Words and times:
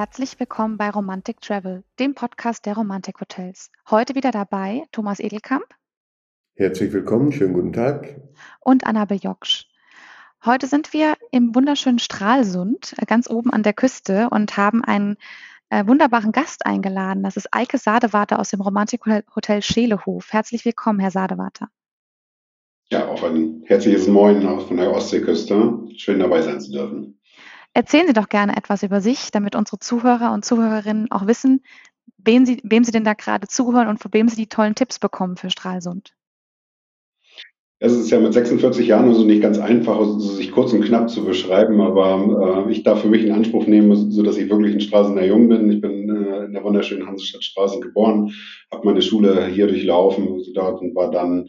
Herzlich 0.00 0.40
willkommen 0.40 0.78
bei 0.78 0.88
Romantic 0.88 1.42
Travel, 1.42 1.84
dem 1.98 2.14
Podcast 2.14 2.64
der 2.64 2.74
Romantik 2.74 3.20
Hotels. 3.20 3.70
Heute 3.90 4.14
wieder 4.14 4.30
dabei 4.30 4.84
Thomas 4.92 5.20
Edelkamp. 5.20 5.66
Herzlich 6.54 6.90
willkommen, 6.94 7.32
schönen 7.32 7.52
guten 7.52 7.74
Tag. 7.74 8.18
Und 8.60 8.86
Annabel 8.86 9.18
Joksch. 9.18 9.66
Heute 10.42 10.68
sind 10.68 10.94
wir 10.94 11.18
im 11.32 11.54
wunderschönen 11.54 11.98
Stralsund, 11.98 12.94
äh, 12.96 13.04
ganz 13.04 13.28
oben 13.28 13.50
an 13.50 13.62
der 13.62 13.74
Küste 13.74 14.30
und 14.30 14.56
haben 14.56 14.82
einen 14.82 15.18
äh, 15.68 15.86
wunderbaren 15.86 16.32
Gast 16.32 16.64
eingeladen. 16.64 17.22
Das 17.22 17.36
ist 17.36 17.48
Eike 17.50 17.76
Sadewater 17.76 18.38
aus 18.38 18.48
dem 18.48 18.62
Romantik 18.62 19.02
Hotel 19.36 19.60
Scheelehof. 19.60 20.32
Herzlich 20.32 20.64
willkommen, 20.64 21.00
Herr 21.00 21.10
Sadewater. 21.10 21.68
Ja, 22.88 23.06
auch 23.06 23.22
ein 23.22 23.64
herzliches 23.66 24.08
Moin 24.08 24.40
von 24.66 24.78
der 24.78 24.92
Ostseeküste. 24.92 25.88
Schön 25.98 26.20
dabei 26.20 26.40
sein 26.40 26.58
zu 26.58 26.72
dürfen. 26.72 27.19
Erzählen 27.72 28.06
Sie 28.06 28.12
doch 28.12 28.28
gerne 28.28 28.56
etwas 28.56 28.82
über 28.82 29.00
sich, 29.00 29.30
damit 29.30 29.54
unsere 29.54 29.78
Zuhörer 29.78 30.32
und 30.32 30.44
Zuhörerinnen 30.44 31.10
auch 31.10 31.26
wissen, 31.26 31.62
wem 32.18 32.44
Sie, 32.44 32.60
wem 32.64 32.84
Sie 32.84 32.92
denn 32.92 33.04
da 33.04 33.14
gerade 33.14 33.46
zuhören 33.46 33.88
und 33.88 34.00
von 34.00 34.12
wem 34.12 34.28
Sie 34.28 34.36
die 34.36 34.48
tollen 34.48 34.74
Tipps 34.74 34.98
bekommen 34.98 35.36
für 35.36 35.50
Stralsund. 35.50 36.14
Es 37.82 37.92
ist 37.94 38.10
ja 38.10 38.20
mit 38.20 38.34
46 38.34 38.88
Jahren 38.88 39.08
also 39.08 39.24
nicht 39.24 39.40
ganz 39.40 39.58
einfach, 39.58 40.04
sich 40.18 40.52
kurz 40.52 40.74
und 40.74 40.84
knapp 40.84 41.08
zu 41.08 41.24
beschreiben, 41.24 41.80
aber 41.80 42.66
äh, 42.66 42.70
ich 42.70 42.82
darf 42.82 43.00
für 43.00 43.08
mich 43.08 43.24
in 43.24 43.32
Anspruch 43.32 43.66
nehmen, 43.66 44.10
so 44.10 44.22
dass 44.22 44.36
ich 44.36 44.50
wirklich 44.50 44.74
ein 44.74 44.82
Straßener 44.82 45.24
Jung 45.24 45.48
bin. 45.48 45.70
Ich 45.72 45.80
bin 45.80 46.10
äh, 46.10 46.44
in 46.44 46.52
der 46.52 46.62
wunderschönen 46.62 47.06
Hansestadt 47.06 47.42
Straßen 47.42 47.80
geboren, 47.80 48.34
habe 48.70 48.84
meine 48.84 49.00
Schule 49.00 49.46
hier 49.46 49.66
durchlaufen 49.66 50.42
dort 50.52 50.82
und 50.82 50.94
war 50.94 51.10
dann 51.10 51.48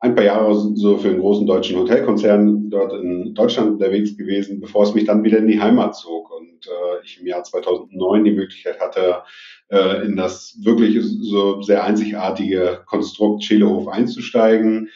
ein 0.00 0.14
paar 0.14 0.24
Jahre 0.24 0.54
so 0.54 0.96
für 0.96 1.08
einen 1.08 1.20
großen 1.20 1.46
deutschen 1.46 1.78
Hotelkonzern 1.78 2.70
dort 2.70 2.94
in 2.94 3.34
Deutschland 3.34 3.72
unterwegs 3.72 4.16
gewesen, 4.16 4.58
bevor 4.58 4.84
es 4.84 4.94
mich 4.94 5.04
dann 5.04 5.22
wieder 5.24 5.38
in 5.38 5.46
die 5.46 5.60
Heimat 5.60 5.94
zog 5.94 6.30
und 6.30 6.66
äh, 6.66 7.04
ich 7.04 7.20
im 7.20 7.26
Jahr 7.26 7.44
2009 7.44 8.24
die 8.24 8.32
Möglichkeit 8.32 8.80
hatte, 8.80 9.22
äh, 9.68 10.06
in 10.06 10.16
das 10.16 10.58
wirklich 10.62 10.98
so 11.02 11.60
sehr 11.60 11.84
einzigartige 11.84 12.80
Konstrukt 12.86 13.44
Schelehof 13.44 13.88
einzusteigen. 13.88 14.88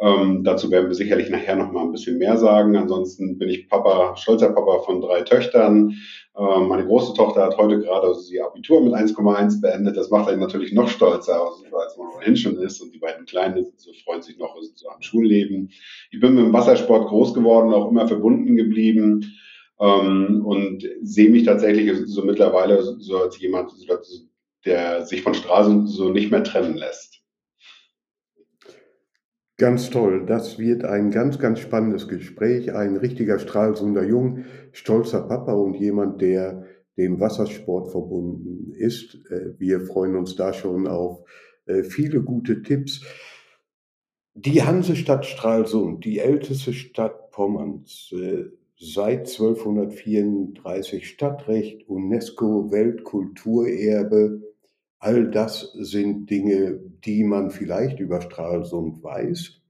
Ähm, 0.00 0.44
dazu 0.44 0.70
werden 0.70 0.88
wir 0.88 0.94
sicherlich 0.94 1.28
nachher 1.28 1.56
noch 1.56 1.72
mal 1.72 1.82
ein 1.82 1.92
bisschen 1.92 2.16
mehr 2.16 2.38
sagen. 2.38 2.74
Ansonsten 2.74 3.36
bin 3.36 3.50
ich 3.50 3.68
Papa, 3.68 4.16
stolzer 4.16 4.50
Papa 4.50 4.78
von 4.80 5.02
drei 5.02 5.20
Töchtern. 5.20 5.94
Ähm, 6.38 6.68
meine 6.68 6.86
große 6.86 7.12
Tochter 7.12 7.44
hat 7.44 7.58
heute 7.58 7.80
gerade 7.80 8.06
also 8.06 8.20
sie 8.20 8.40
Abitur 8.40 8.82
mit 8.82 8.94
1,1 8.94 9.60
beendet. 9.60 9.98
Das 9.98 10.08
macht 10.08 10.30
einen 10.30 10.40
natürlich 10.40 10.72
noch 10.72 10.88
stolzer, 10.88 11.44
als 11.44 11.96
man 11.98 12.08
ohnehin 12.16 12.36
schon 12.36 12.56
ist. 12.56 12.80
Und 12.80 12.94
die 12.94 12.98
beiden 12.98 13.26
Kleinen 13.26 13.66
so 13.76 13.92
freuen 14.04 14.22
sich 14.22 14.38
noch 14.38 14.56
so 14.74 14.88
am 14.88 15.02
Schulleben. 15.02 15.70
Ich 16.10 16.18
bin 16.18 16.34
mit 16.34 16.46
dem 16.46 16.52
Wassersport 16.54 17.08
groß 17.08 17.34
geworden, 17.34 17.74
auch 17.74 17.90
immer 17.90 18.08
verbunden 18.08 18.56
geblieben. 18.56 19.26
Ähm, 19.78 20.42
und 20.46 20.88
sehe 21.02 21.28
mich 21.28 21.44
tatsächlich 21.44 21.92
so 22.06 22.22
mittlerweile 22.22 22.82
so 22.82 23.18
als 23.18 23.38
jemand, 23.38 23.72
der 24.64 25.04
sich 25.04 25.20
von 25.20 25.34
Straßen 25.34 25.86
so 25.86 26.08
nicht 26.08 26.30
mehr 26.30 26.44
trennen 26.44 26.76
lässt. 26.76 27.19
Ganz 29.60 29.90
toll. 29.90 30.24
Das 30.24 30.58
wird 30.58 30.86
ein 30.86 31.10
ganz, 31.10 31.38
ganz 31.38 31.60
spannendes 31.60 32.08
Gespräch. 32.08 32.72
Ein 32.72 32.96
richtiger 32.96 33.38
Stralsunder 33.38 34.02
Jung, 34.02 34.46
stolzer 34.72 35.20
Papa 35.20 35.52
und 35.52 35.74
jemand, 35.74 36.22
der 36.22 36.64
dem 36.96 37.20
Wassersport 37.20 37.90
verbunden 37.90 38.72
ist. 38.72 39.16
Äh, 39.30 39.58
wir 39.58 39.82
freuen 39.82 40.16
uns 40.16 40.34
da 40.34 40.54
schon 40.54 40.86
auf 40.86 41.26
äh, 41.66 41.82
viele 41.82 42.22
gute 42.22 42.62
Tipps. 42.62 43.04
Die 44.32 44.62
Hansestadt 44.62 45.26
Stralsund, 45.26 46.06
die 46.06 46.20
älteste 46.20 46.72
Stadt 46.72 47.30
Pommerns, 47.30 48.14
äh, 48.14 48.44
seit 48.78 49.28
1234 49.28 51.06
Stadtrecht, 51.06 51.86
UNESCO 51.86 52.70
Weltkulturerbe, 52.70 54.40
All 55.02 55.30
das 55.30 55.72
sind 55.72 56.28
Dinge, 56.28 56.78
die 57.04 57.24
man 57.24 57.50
vielleicht 57.50 58.00
über 58.00 58.20
Stralsund 58.20 59.02
weiß, 59.02 59.60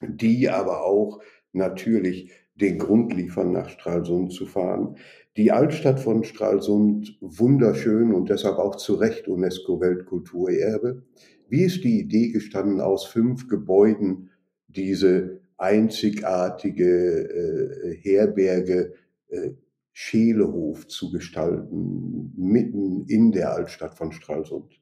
die 0.00 0.48
aber 0.48 0.84
auch 0.84 1.20
natürlich 1.52 2.32
den 2.54 2.78
Grund 2.78 3.12
liefern, 3.12 3.52
nach 3.52 3.68
Stralsund 3.68 4.32
zu 4.32 4.46
fahren. 4.46 4.96
Die 5.36 5.50
Altstadt 5.50 5.98
von 5.98 6.22
Stralsund 6.22 7.18
wunderschön 7.20 8.12
und 8.12 8.30
deshalb 8.30 8.58
auch 8.58 8.76
zu 8.76 8.94
Recht 8.94 9.26
UNESCO 9.26 9.80
Weltkulturerbe. 9.80 11.02
Wie 11.48 11.62
ist 11.62 11.82
die 11.82 12.00
Idee 12.00 12.28
gestanden, 12.30 12.80
aus 12.80 13.06
fünf 13.06 13.48
Gebäuden 13.48 14.30
diese 14.68 15.40
einzigartige 15.56 16.84
äh, 16.84 17.96
Herberge 17.96 18.94
äh, 19.28 19.50
Scheelehof 19.92 20.86
zu 20.88 21.10
gestalten, 21.10 22.32
mitten 22.36 23.06
in 23.06 23.32
der 23.32 23.52
Altstadt 23.52 23.94
von 23.94 24.12
Stralsund? 24.12 24.80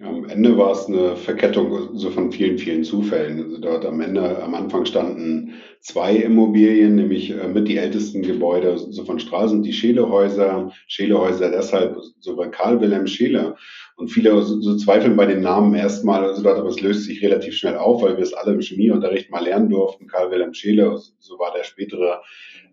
Am 0.00 0.28
Ende 0.28 0.58
war 0.58 0.72
es 0.72 0.86
eine 0.86 1.14
Verkettung 1.14 1.96
so 1.96 2.10
von 2.10 2.32
vielen, 2.32 2.58
vielen 2.58 2.82
Zufällen. 2.82 3.40
Also 3.40 3.58
dort 3.58 3.86
am 3.86 4.00
Ende, 4.00 4.42
am 4.42 4.54
Anfang 4.54 4.86
standen 4.86 5.54
zwei 5.80 6.16
Immobilien, 6.16 6.96
nämlich 6.96 7.30
äh, 7.30 7.46
mit 7.46 7.68
die 7.68 7.76
ältesten 7.76 8.22
Gebäude 8.22 8.76
so 8.76 9.04
von 9.04 9.20
Stralsund, 9.20 9.64
die 9.64 9.72
Scheelehäuser. 9.72 10.72
Scheelehäuser 10.88 11.50
deshalb 11.52 11.96
so 12.18 12.34
bei 12.34 12.48
Karl 12.48 12.80
Wilhelm 12.80 13.06
Scheele. 13.06 13.54
Und 13.96 14.08
viele 14.08 14.42
so, 14.42 14.60
so 14.60 14.76
zweifeln 14.76 15.16
bei 15.16 15.26
den 15.26 15.42
Namen 15.42 15.74
erstmal, 15.74 16.24
also 16.24 16.42
dort, 16.42 16.58
aber 16.58 16.68
es 16.68 16.80
löst 16.80 17.04
sich 17.04 17.22
relativ 17.22 17.54
schnell 17.54 17.76
auf, 17.76 18.02
weil 18.02 18.16
wir 18.16 18.24
es 18.24 18.34
alle 18.34 18.52
im 18.52 18.60
Chemieunterricht 18.60 19.30
mal 19.30 19.44
lernen 19.44 19.70
durften. 19.70 20.08
Karl 20.08 20.32
Wilhelm 20.32 20.52
Scheele, 20.52 20.98
so 21.20 21.38
war 21.38 21.52
der 21.54 21.62
spätere 21.62 22.20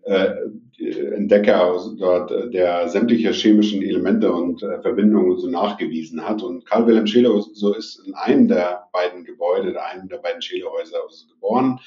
äh, 0.04 0.30
Entdecker 1.14 1.80
dort, 1.96 2.52
der 2.52 2.88
sämtliche 2.88 3.30
chemischen 3.30 3.82
Elemente 3.82 4.32
und 4.32 4.64
äh, 4.64 4.80
Verbindungen 4.82 5.38
so 5.38 5.48
nachgewiesen 5.48 6.28
hat. 6.28 6.42
Und 6.42 6.66
Karl 6.66 6.88
Wilhelm 6.88 7.06
Scheele 7.06 7.40
so 7.52 7.72
ist 7.72 8.02
in 8.04 8.14
einem 8.14 8.48
der 8.48 8.88
beiden 8.92 9.24
Gebäude, 9.24 9.70
in 9.70 9.76
einem 9.76 10.08
der 10.08 10.18
beiden 10.18 10.42
Scheelehäuser 10.42 10.98
geboren, 11.32 11.78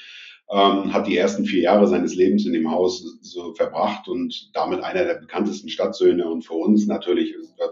ähm, 0.50 0.92
hat 0.94 1.06
die 1.06 1.16
ersten 1.16 1.44
vier 1.44 1.62
Jahre 1.62 1.86
seines 1.88 2.14
Lebens 2.14 2.46
in 2.46 2.52
dem 2.52 2.70
Haus 2.70 3.18
so 3.20 3.52
verbracht 3.54 4.08
und 4.08 4.50
damit 4.54 4.82
einer 4.82 5.04
der 5.04 5.14
bekanntesten 5.14 5.68
Stadtsöhne 5.68 6.26
und 6.26 6.42
für 6.42 6.54
uns 6.54 6.86
natürlich 6.86 7.32
die 7.32 7.62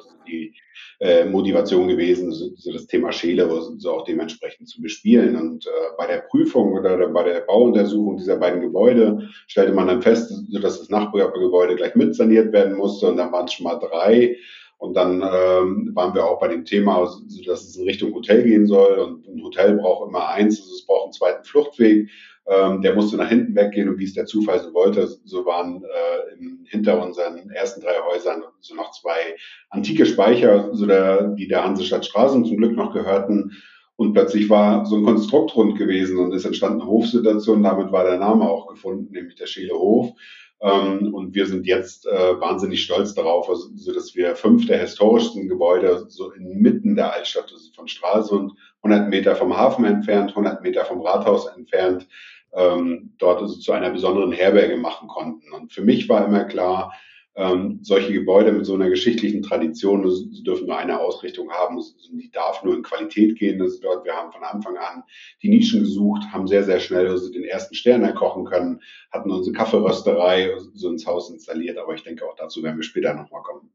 äh, 1.05 1.27
Motivation 1.27 1.87
gewesen, 1.87 2.33
so, 2.33 2.49
so, 2.57 2.73
das 2.73 2.87
Thema 2.87 3.13
Scheele 3.13 3.47
so 3.77 3.93
auch 3.93 4.05
dementsprechend 4.05 4.71
zu 4.71 4.81
bespielen. 4.81 5.37
Und 5.37 5.67
äh, 5.67 5.71
bei 5.99 6.07
der 6.07 6.23
Prüfung 6.23 6.73
oder 6.73 7.09
bei 7.09 7.25
der 7.25 7.41
Bauuntersuchung 7.43 8.17
dieser 8.17 8.37
beiden 8.37 8.63
Gebäude 8.63 9.29
stellte 9.47 9.75
man 9.75 9.89
dann 9.89 10.01
fest, 10.01 10.33
dass 10.51 10.79
das 10.79 10.89
Nachbargebäude 10.89 11.77
gleich 11.77 11.95
mit 11.95 12.15
saniert 12.15 12.55
werden 12.55 12.79
musste 12.79 13.09
und 13.09 13.19
dann 13.19 13.33
waren 13.33 13.45
es 13.45 13.53
schon 13.53 13.65
mal 13.65 13.79
drei. 13.79 14.39
Und 14.79 14.95
dann 14.95 15.23
ähm, 15.23 15.91
waren 15.93 16.15
wir 16.15 16.25
auch 16.25 16.41
bei 16.41 16.49
dem 16.49 16.65
Thema, 16.65 17.07
dass 17.47 17.65
es 17.65 17.77
in 17.77 17.85
Richtung 17.85 18.15
Hotel 18.15 18.43
gehen 18.43 18.67
soll. 18.67 18.99
Und 18.99 19.29
ein 19.29 19.43
Hotel 19.43 19.75
braucht 19.75 20.09
immer 20.09 20.29
eins, 20.29 20.59
also 20.61 20.73
es 20.73 20.87
braucht 20.87 21.05
einen 21.05 21.13
zweiten 21.13 21.45
Fluchtweg. 21.45 22.09
Ähm, 22.47 22.83
der 22.83 22.95
musste 22.95 23.17
nach 23.17 23.29
hinten 23.29 23.55
weggehen 23.55 23.89
und 23.89 23.99
wie 23.99 24.05
es 24.05 24.13
der 24.13 24.27
Zufall 24.27 24.61
so 24.61 24.75
wollte, 24.75 25.09
so 25.25 25.47
waren 25.47 25.83
äh, 25.83 26.35
in, 26.35 26.67
hinter 26.69 27.03
unseren 27.03 27.51
ersten 27.51 27.81
drei 27.81 27.97
Häusern 28.07 28.43
so 28.61 28.75
noch 28.75 28.91
zwei 28.91 29.37
antike 29.71 30.05
Speicher, 30.05 30.69
so 30.75 30.85
der, 30.85 31.29
die 31.29 31.49
der 31.49 31.65
Hansestadt 31.65 32.05
Straßen 32.05 32.45
zum 32.45 32.59
Glück 32.59 32.77
noch 32.77 32.93
gehörten. 32.93 33.53
Und 33.97 34.13
plötzlich 34.13 34.51
war 34.51 34.85
so 34.85 34.97
ein 34.97 35.05
Konstrukt 35.05 35.55
rund 35.57 35.79
gewesen 35.79 36.19
und 36.19 36.35
es 36.35 36.45
entstand 36.45 36.81
eine 36.83 36.91
Hofsituation. 36.91 37.63
Damit 37.63 37.93
war 37.93 38.05
der 38.05 38.19
Name 38.19 38.49
auch 38.49 38.67
gefunden, 38.67 39.13
nämlich 39.13 39.37
der 39.37 39.47
Scheele 39.47 39.75
Hof. 39.75 40.13
Ähm, 40.61 41.15
und 41.15 41.35
wir 41.35 41.47
sind 41.47 41.67
jetzt 41.67 42.07
äh, 42.07 42.41
wahnsinnig 42.41 42.83
stolz 42.83 43.15
darauf, 43.15 43.49
also, 43.49 43.69
so 43.75 43.93
dass 43.93 44.15
wir 44.15 44.35
fünf 44.37 44.67
der 44.67 44.79
historischsten 44.79 45.49
Gebäude 45.49 46.07
so 46.09 46.33
inmitten 46.33 46.97
der 46.97 47.13
Altstadt 47.13 47.51
also 47.53 47.73
von 47.73 47.89
Stralsund, 47.89 48.53
100 48.83 49.09
Meter 49.09 49.37
vom 49.37 49.57
Hafen 49.57 49.85
entfernt, 49.85 50.31
100 50.31 50.63
Meter 50.63 50.85
vom 50.85 51.01
Rathaus 51.01 51.47
entfernt, 51.47 52.07
ähm, 52.55 53.15
dort 53.19 53.43
also 53.43 53.59
zu 53.59 53.73
einer 53.73 53.91
besonderen 53.91 54.33
Herberge 54.33 54.77
machen 54.77 55.09
konnten. 55.09 55.53
Und 55.53 55.73
für 55.73 55.83
mich 55.83 56.09
war 56.09 56.25
immer 56.25 56.45
klar, 56.45 56.93
ähm, 57.37 57.81
solche 57.83 58.13
Gebäude 58.13 58.53
mit 58.53 58.65
so 58.65 58.75
einer 58.75 58.89
geschichtlichen 58.89 59.43
Tradition 59.43 60.09
sie 60.09 60.43
dürfen 60.45 60.67
nur 60.67 60.79
eine 60.79 61.01
Ausrichtung 61.01 61.51
haben, 61.51 61.83
die 62.13 62.31
darf 62.31 62.63
nur 62.63 62.77
in 62.77 62.83
Qualität 62.83 63.37
gehen. 63.39 63.61
Also 63.61 63.81
dort, 63.81 64.05
wir 64.05 64.15
haben 64.15 64.33
von 64.33 64.45
Anfang 64.45 64.77
an 64.77 65.03
die 65.43 65.49
Nischen 65.49 65.81
gesucht, 65.81 66.23
haben 66.33 66.47
sehr, 66.47 66.63
sehr 66.63 66.79
schnell 66.79 67.09
also 67.09 67.33
den 67.33 67.45
ersten 67.45 67.75
Stern 67.75 68.05
erkochen 68.05 68.45
können, 68.45 68.81
hatten 69.11 69.33
unsere 69.33 69.55
Kaffeerösterei 69.55 70.53
so 70.75 70.91
ins 70.91 71.07
Haus 71.07 71.31
installiert, 71.31 71.77
aber 71.77 71.95
ich 71.95 72.05
denke 72.05 72.25
auch 72.25 72.37
dazu 72.37 72.63
werden 72.63 72.77
wir 72.77 72.85
später 72.85 73.15
nochmal 73.15 73.43
kommen. 73.43 73.73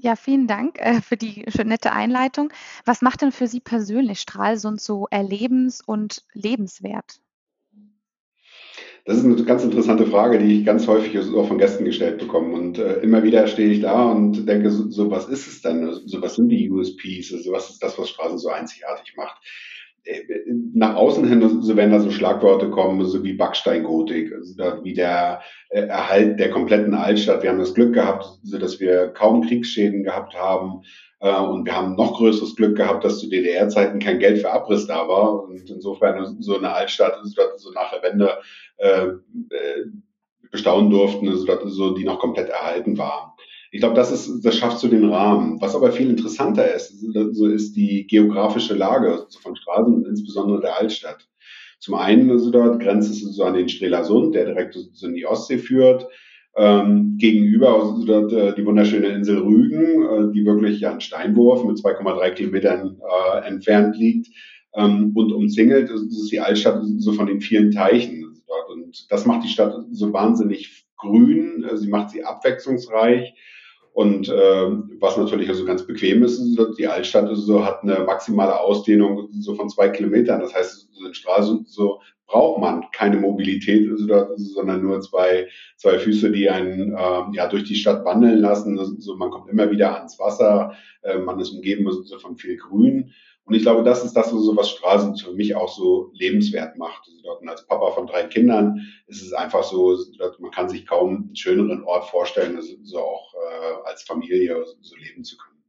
Ja, 0.00 0.14
vielen 0.14 0.46
Dank 0.46 0.78
äh, 0.78 1.00
für 1.00 1.16
die 1.16 1.44
schön 1.48 1.68
nette 1.68 1.92
Einleitung. 1.92 2.52
Was 2.84 3.02
macht 3.02 3.22
denn 3.22 3.32
für 3.32 3.48
Sie 3.48 3.60
persönlich 3.60 4.20
Stralsund 4.20 4.80
so 4.80 5.08
erlebens- 5.10 5.82
und 5.84 6.22
lebenswert? 6.34 7.20
Das 9.08 9.16
ist 9.16 9.24
eine 9.24 9.42
ganz 9.42 9.64
interessante 9.64 10.04
Frage, 10.04 10.38
die 10.38 10.58
ich 10.58 10.66
ganz 10.66 10.86
häufig 10.86 11.18
auch 11.18 11.48
von 11.48 11.56
Gästen 11.56 11.86
gestellt 11.86 12.18
bekomme. 12.18 12.54
Und 12.54 12.76
äh, 12.76 13.00
immer 13.00 13.22
wieder 13.22 13.46
stehe 13.46 13.70
ich 13.70 13.80
da 13.80 14.04
und 14.04 14.46
denke, 14.46 14.70
so, 14.70 14.90
so 14.90 15.10
was 15.10 15.30
ist 15.30 15.46
es 15.46 15.62
denn? 15.62 15.90
So 16.04 16.20
was 16.20 16.34
sind 16.34 16.50
die 16.50 16.70
USPs? 16.70 17.32
Also 17.32 17.50
was 17.52 17.70
ist 17.70 17.82
das, 17.82 17.98
was 17.98 18.10
Straßen 18.10 18.36
so 18.36 18.50
einzigartig 18.50 19.16
macht? 19.16 19.38
Nach 20.74 20.94
außen 20.94 21.26
hin, 21.26 21.62
so 21.62 21.76
werden 21.76 21.92
da 21.92 22.00
so 22.00 22.10
Schlagworte 22.10 22.70
kommen, 22.70 23.04
so 23.04 23.22
wie 23.24 23.34
Backsteingotik, 23.34 24.32
also 24.32 24.54
wie 24.82 24.94
der 24.94 25.40
äh, 25.70 25.82
Erhalt 25.82 26.38
der 26.38 26.50
kompletten 26.50 26.94
Altstadt. 26.94 27.42
Wir 27.42 27.50
haben 27.50 27.58
das 27.58 27.74
Glück 27.74 27.94
gehabt, 27.94 28.26
so 28.42 28.58
dass 28.58 28.80
wir 28.80 29.08
kaum 29.08 29.46
Kriegsschäden 29.46 30.04
gehabt 30.04 30.34
haben. 30.34 30.82
Äh, 31.20 31.34
und 31.34 31.66
wir 31.66 31.76
haben 31.76 31.96
noch 31.96 32.16
größeres 32.16 32.56
Glück 32.56 32.76
gehabt, 32.76 33.04
dass 33.04 33.18
zu 33.18 33.28
DDR-Zeiten 33.28 33.98
kein 33.98 34.18
Geld 34.18 34.38
für 34.38 34.50
Abriss 34.50 34.86
da 34.86 35.08
war. 35.08 35.44
Und 35.44 35.68
insofern 35.68 36.40
so 36.40 36.56
eine 36.56 36.72
Altstadt, 36.72 37.18
so 37.56 37.70
nach 37.72 37.90
der 37.90 38.02
Wende, 38.02 38.38
äh, 38.78 39.08
bestaunen 40.50 40.90
durften, 40.90 41.30
so, 41.36 41.94
die 41.94 42.04
noch 42.04 42.18
komplett 42.18 42.48
erhalten 42.48 42.96
war. 42.96 43.36
Ich 43.70 43.80
glaube, 43.80 43.94
das 43.94 44.10
ist, 44.10 44.44
das 44.44 44.56
schafft 44.56 44.78
so 44.78 44.88
den 44.88 45.10
Rahmen. 45.10 45.60
Was 45.60 45.74
aber 45.74 45.92
viel 45.92 46.08
interessanter 46.08 46.74
ist, 46.74 46.94
so 47.32 47.46
ist 47.46 47.74
die 47.74 48.06
geografische 48.06 48.74
Lage 48.74 49.26
von 49.42 49.56
Straßen 49.56 49.94
und 49.94 50.06
insbesondere 50.06 50.60
der 50.60 50.78
Altstadt. 50.78 51.28
Zum 51.78 51.94
einen 51.94 52.30
also 52.30 52.50
dort 52.50 52.80
grenzt 52.80 53.10
es 53.10 53.20
so 53.20 53.44
an 53.44 53.54
den 53.54 53.68
Strelasund, 53.68 54.34
der 54.34 54.46
direkt 54.46 54.74
so 54.74 55.06
in 55.06 55.14
die 55.14 55.26
Ostsee 55.26 55.58
führt. 55.58 56.06
Ähm, 56.56 57.16
gegenüber 57.18 57.74
also 57.74 58.04
dort 58.04 58.32
äh, 58.32 58.54
die 58.54 58.66
wunderschöne 58.66 59.08
Insel 59.08 59.38
Rügen, 59.38 60.02
äh, 60.02 60.32
die 60.32 60.44
wirklich 60.44 60.80
ja, 60.80 60.92
ein 60.92 61.00
Steinwurf 61.00 61.62
mit 61.64 61.76
2,3 61.76 62.30
Kilometern 62.30 62.98
äh, 63.00 63.46
entfernt 63.46 63.96
liegt. 63.96 64.28
Ähm, 64.74 65.12
und 65.14 65.30
umzingelt 65.32 65.88
ist, 65.88 66.02
ist 66.02 66.32
die 66.32 66.40
Altstadt 66.40 66.82
so 66.98 67.12
von 67.12 67.26
den 67.26 67.40
vielen 67.40 67.70
Teichen 67.70 68.42
dort. 68.48 68.70
Und 68.70 69.06
das 69.10 69.24
macht 69.24 69.44
die 69.44 69.48
Stadt 69.48 69.74
so 69.92 70.12
wahnsinnig 70.12 70.84
grün. 70.96 71.64
Sie 71.74 71.88
macht 71.88 72.10
sie 72.10 72.24
abwechslungsreich. 72.24 73.34
Und 73.98 74.28
äh, 74.28 74.66
was 75.00 75.16
natürlich 75.16 75.48
also 75.48 75.64
ganz 75.64 75.84
bequem 75.84 76.22
ist, 76.22 76.40
die 76.78 76.86
Altstadt 76.86 77.28
so 77.32 77.64
hat 77.64 77.82
eine 77.82 78.04
maximale 78.04 78.60
Ausdehnung 78.60 79.28
so 79.40 79.56
von 79.56 79.68
zwei 79.68 79.88
Kilometern. 79.88 80.38
Das 80.38 80.54
heißt, 80.54 80.88
so 80.92 81.04
in 81.04 81.14
Straße 81.14 81.64
so 81.66 82.00
braucht 82.28 82.60
man 82.60 82.84
keine 82.92 83.16
Mobilität, 83.16 83.90
sondern 84.36 84.82
nur 84.82 85.00
zwei, 85.00 85.48
zwei 85.78 85.98
Füße, 85.98 86.30
die 86.30 86.48
einen 86.48 86.92
äh, 86.92 87.22
ja 87.32 87.48
durch 87.48 87.64
die 87.64 87.74
Stadt 87.74 88.04
wandeln 88.04 88.38
lassen. 88.38 88.78
So, 89.00 89.16
man 89.16 89.30
kommt 89.30 89.50
immer 89.50 89.68
wieder 89.68 89.96
ans 89.96 90.16
Wasser, 90.20 90.76
äh, 91.02 91.18
man 91.18 91.40
ist 91.40 91.50
umgeben 91.50 91.90
so 91.90 92.18
von 92.20 92.36
viel 92.36 92.56
Grün. 92.56 93.10
Und 93.48 93.54
ich 93.54 93.62
glaube, 93.62 93.82
das 93.82 94.04
ist 94.04 94.12
das, 94.12 94.28
so, 94.28 94.56
was 94.56 94.68
Straßen 94.68 95.16
für 95.16 95.32
mich 95.32 95.56
auch 95.56 95.70
so 95.70 96.10
lebenswert 96.12 96.76
macht. 96.76 97.08
Also 97.08 97.38
und 97.40 97.48
als 97.48 97.66
Papa 97.66 97.92
von 97.92 98.06
drei 98.06 98.24
Kindern 98.24 98.86
ist 99.06 99.22
es 99.22 99.32
einfach 99.32 99.64
so, 99.64 99.96
man 100.38 100.50
kann 100.50 100.68
sich 100.68 100.86
kaum 100.86 101.16
einen 101.16 101.36
schöneren 101.36 101.82
Ort 101.84 102.10
vorstellen, 102.10 102.56
also 102.56 102.74
so 102.82 102.98
auch 102.98 103.32
äh, 103.34 103.88
als 103.88 104.02
Familie 104.02 104.66
so 104.82 104.96
leben 104.96 105.24
zu 105.24 105.38
können. 105.38 105.64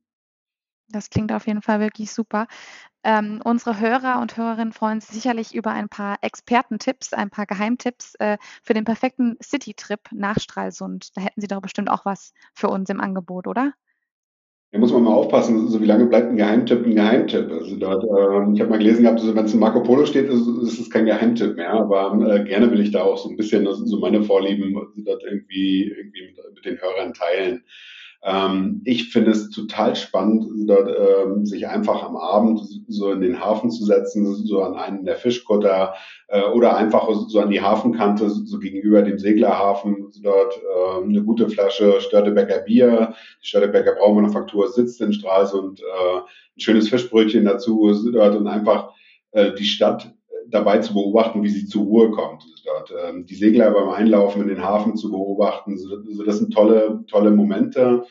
Das 0.89 1.09
klingt 1.09 1.31
auf 1.31 1.47
jeden 1.47 1.61
Fall 1.61 1.79
wirklich 1.79 2.11
super. 2.11 2.47
Ähm, 3.03 3.39
unsere 3.45 3.79
Hörer 3.79 4.19
und 4.19 4.35
Hörerinnen 4.35 4.73
freuen 4.73 4.99
sich 4.99 5.11
sicherlich 5.11 5.55
über 5.55 5.71
ein 5.71 5.87
paar 5.87 6.17
Expertentipps, 6.21 7.13
ein 7.13 7.29
paar 7.29 7.45
Geheimtipps 7.45 8.15
äh, 8.15 8.37
für 8.61 8.73
den 8.73 8.83
perfekten 8.83 9.37
City-Trip 9.41 10.01
nach 10.11 10.37
Stralsund. 10.37 11.15
Da 11.15 11.21
hätten 11.21 11.39
Sie 11.39 11.47
doch 11.47 11.61
bestimmt 11.61 11.89
auch 11.89 12.03
was 12.03 12.33
für 12.53 12.67
uns 12.67 12.89
im 12.89 12.99
Angebot, 12.99 13.47
oder? 13.47 13.73
Da 14.71 14.77
muss 14.77 14.93
man 14.93 15.03
mal 15.03 15.13
aufpassen, 15.13 15.67
so 15.67 15.81
wie 15.81 15.87
lange 15.87 16.05
bleibt 16.05 16.29
ein 16.29 16.37
Geheimtipp 16.37 16.85
ein 16.85 16.93
Geheimtipp. 16.93 17.51
Also 17.51 17.75
dort, 17.77 18.03
äh, 18.03 18.53
ich 18.53 18.61
habe 18.61 18.69
mal 18.69 18.77
gelesen 18.77 19.01
gehabt, 19.01 19.19
also 19.19 19.35
wenn 19.35 19.45
es 19.45 19.53
in 19.53 19.59
Marco 19.59 19.81
Polo 19.81 20.05
steht, 20.05 20.29
ist, 20.29 20.47
ist 20.47 20.79
es 20.79 20.89
kein 20.91 21.07
Geheimtipp 21.07 21.55
mehr. 21.55 21.71
Aber 21.71 22.13
äh, 22.27 22.43
gerne 22.43 22.69
will 22.69 22.81
ich 22.81 22.91
da 22.91 23.01
auch 23.01 23.17
so 23.17 23.29
ein 23.29 23.35
bisschen 23.35 23.65
so 23.65 23.99
meine 23.99 24.21
Vorlieben 24.21 24.75
dort 24.97 25.23
irgendwie, 25.23 25.85
irgendwie 25.85 26.21
mit, 26.27 26.37
mit 26.53 26.65
den 26.65 26.79
Hörern 26.79 27.13
teilen. 27.13 27.63
Ähm, 28.21 28.81
ich 28.83 29.13
finde 29.13 29.31
es 29.31 29.49
total 29.49 29.95
spannend, 29.95 30.45
dort, 30.67 30.89
ähm, 30.89 31.45
sich 31.45 31.67
einfach 31.67 32.03
am 32.03 32.17
Abend 32.17 32.61
so 32.87 33.11
in 33.11 33.21
den 33.21 33.39
Hafen 33.39 33.71
zu 33.71 33.85
setzen, 33.85 34.35
so 34.45 34.61
an 34.61 34.75
einen 34.75 35.05
der 35.05 35.15
Fischkutter 35.15 35.93
äh, 36.27 36.41
oder 36.41 36.75
einfach 36.75 37.07
so 37.27 37.39
an 37.39 37.49
die 37.49 37.61
Hafenkante, 37.61 38.29
so 38.29 38.59
gegenüber 38.59 39.01
dem 39.03 39.19
Seglerhafen, 39.19 40.11
dort 40.21 40.53
äh, 40.57 41.03
eine 41.03 41.23
gute 41.23 41.49
Flasche 41.49 42.01
Störtebecker 42.01 42.59
Bier, 42.59 43.13
die 43.41 43.47
Störtebecker 43.47 43.95
Braumanufaktur 43.95 44.67
sitzt 44.67 44.99
in 44.99 45.13
Stralsund, 45.13 45.79
äh, 45.79 46.17
ein 46.17 46.59
schönes 46.59 46.89
Fischbrötchen 46.89 47.45
dazu 47.45 47.89
dort 48.11 48.35
und 48.35 48.47
einfach 48.47 48.91
äh, 49.31 49.53
die 49.53 49.65
Stadt 49.65 50.13
dabei 50.51 50.79
zu 50.79 50.93
beobachten, 50.93 51.43
wie 51.43 51.49
sie 51.49 51.65
zur 51.65 51.83
Ruhe 51.83 52.11
kommt. 52.11 52.43
Dort, 52.65 52.93
ähm, 53.03 53.25
die 53.25 53.35
Segler 53.35 53.71
beim 53.71 53.89
Einlaufen 53.89 54.41
in 54.41 54.47
den 54.47 54.63
Hafen 54.63 54.95
zu 54.95 55.09
beobachten, 55.11 55.77
so, 55.77 56.03
so 56.03 56.23
das 56.23 56.39
sind 56.39 56.53
tolle, 56.53 57.03
tolle 57.07 57.31
Momente. 57.31 58.05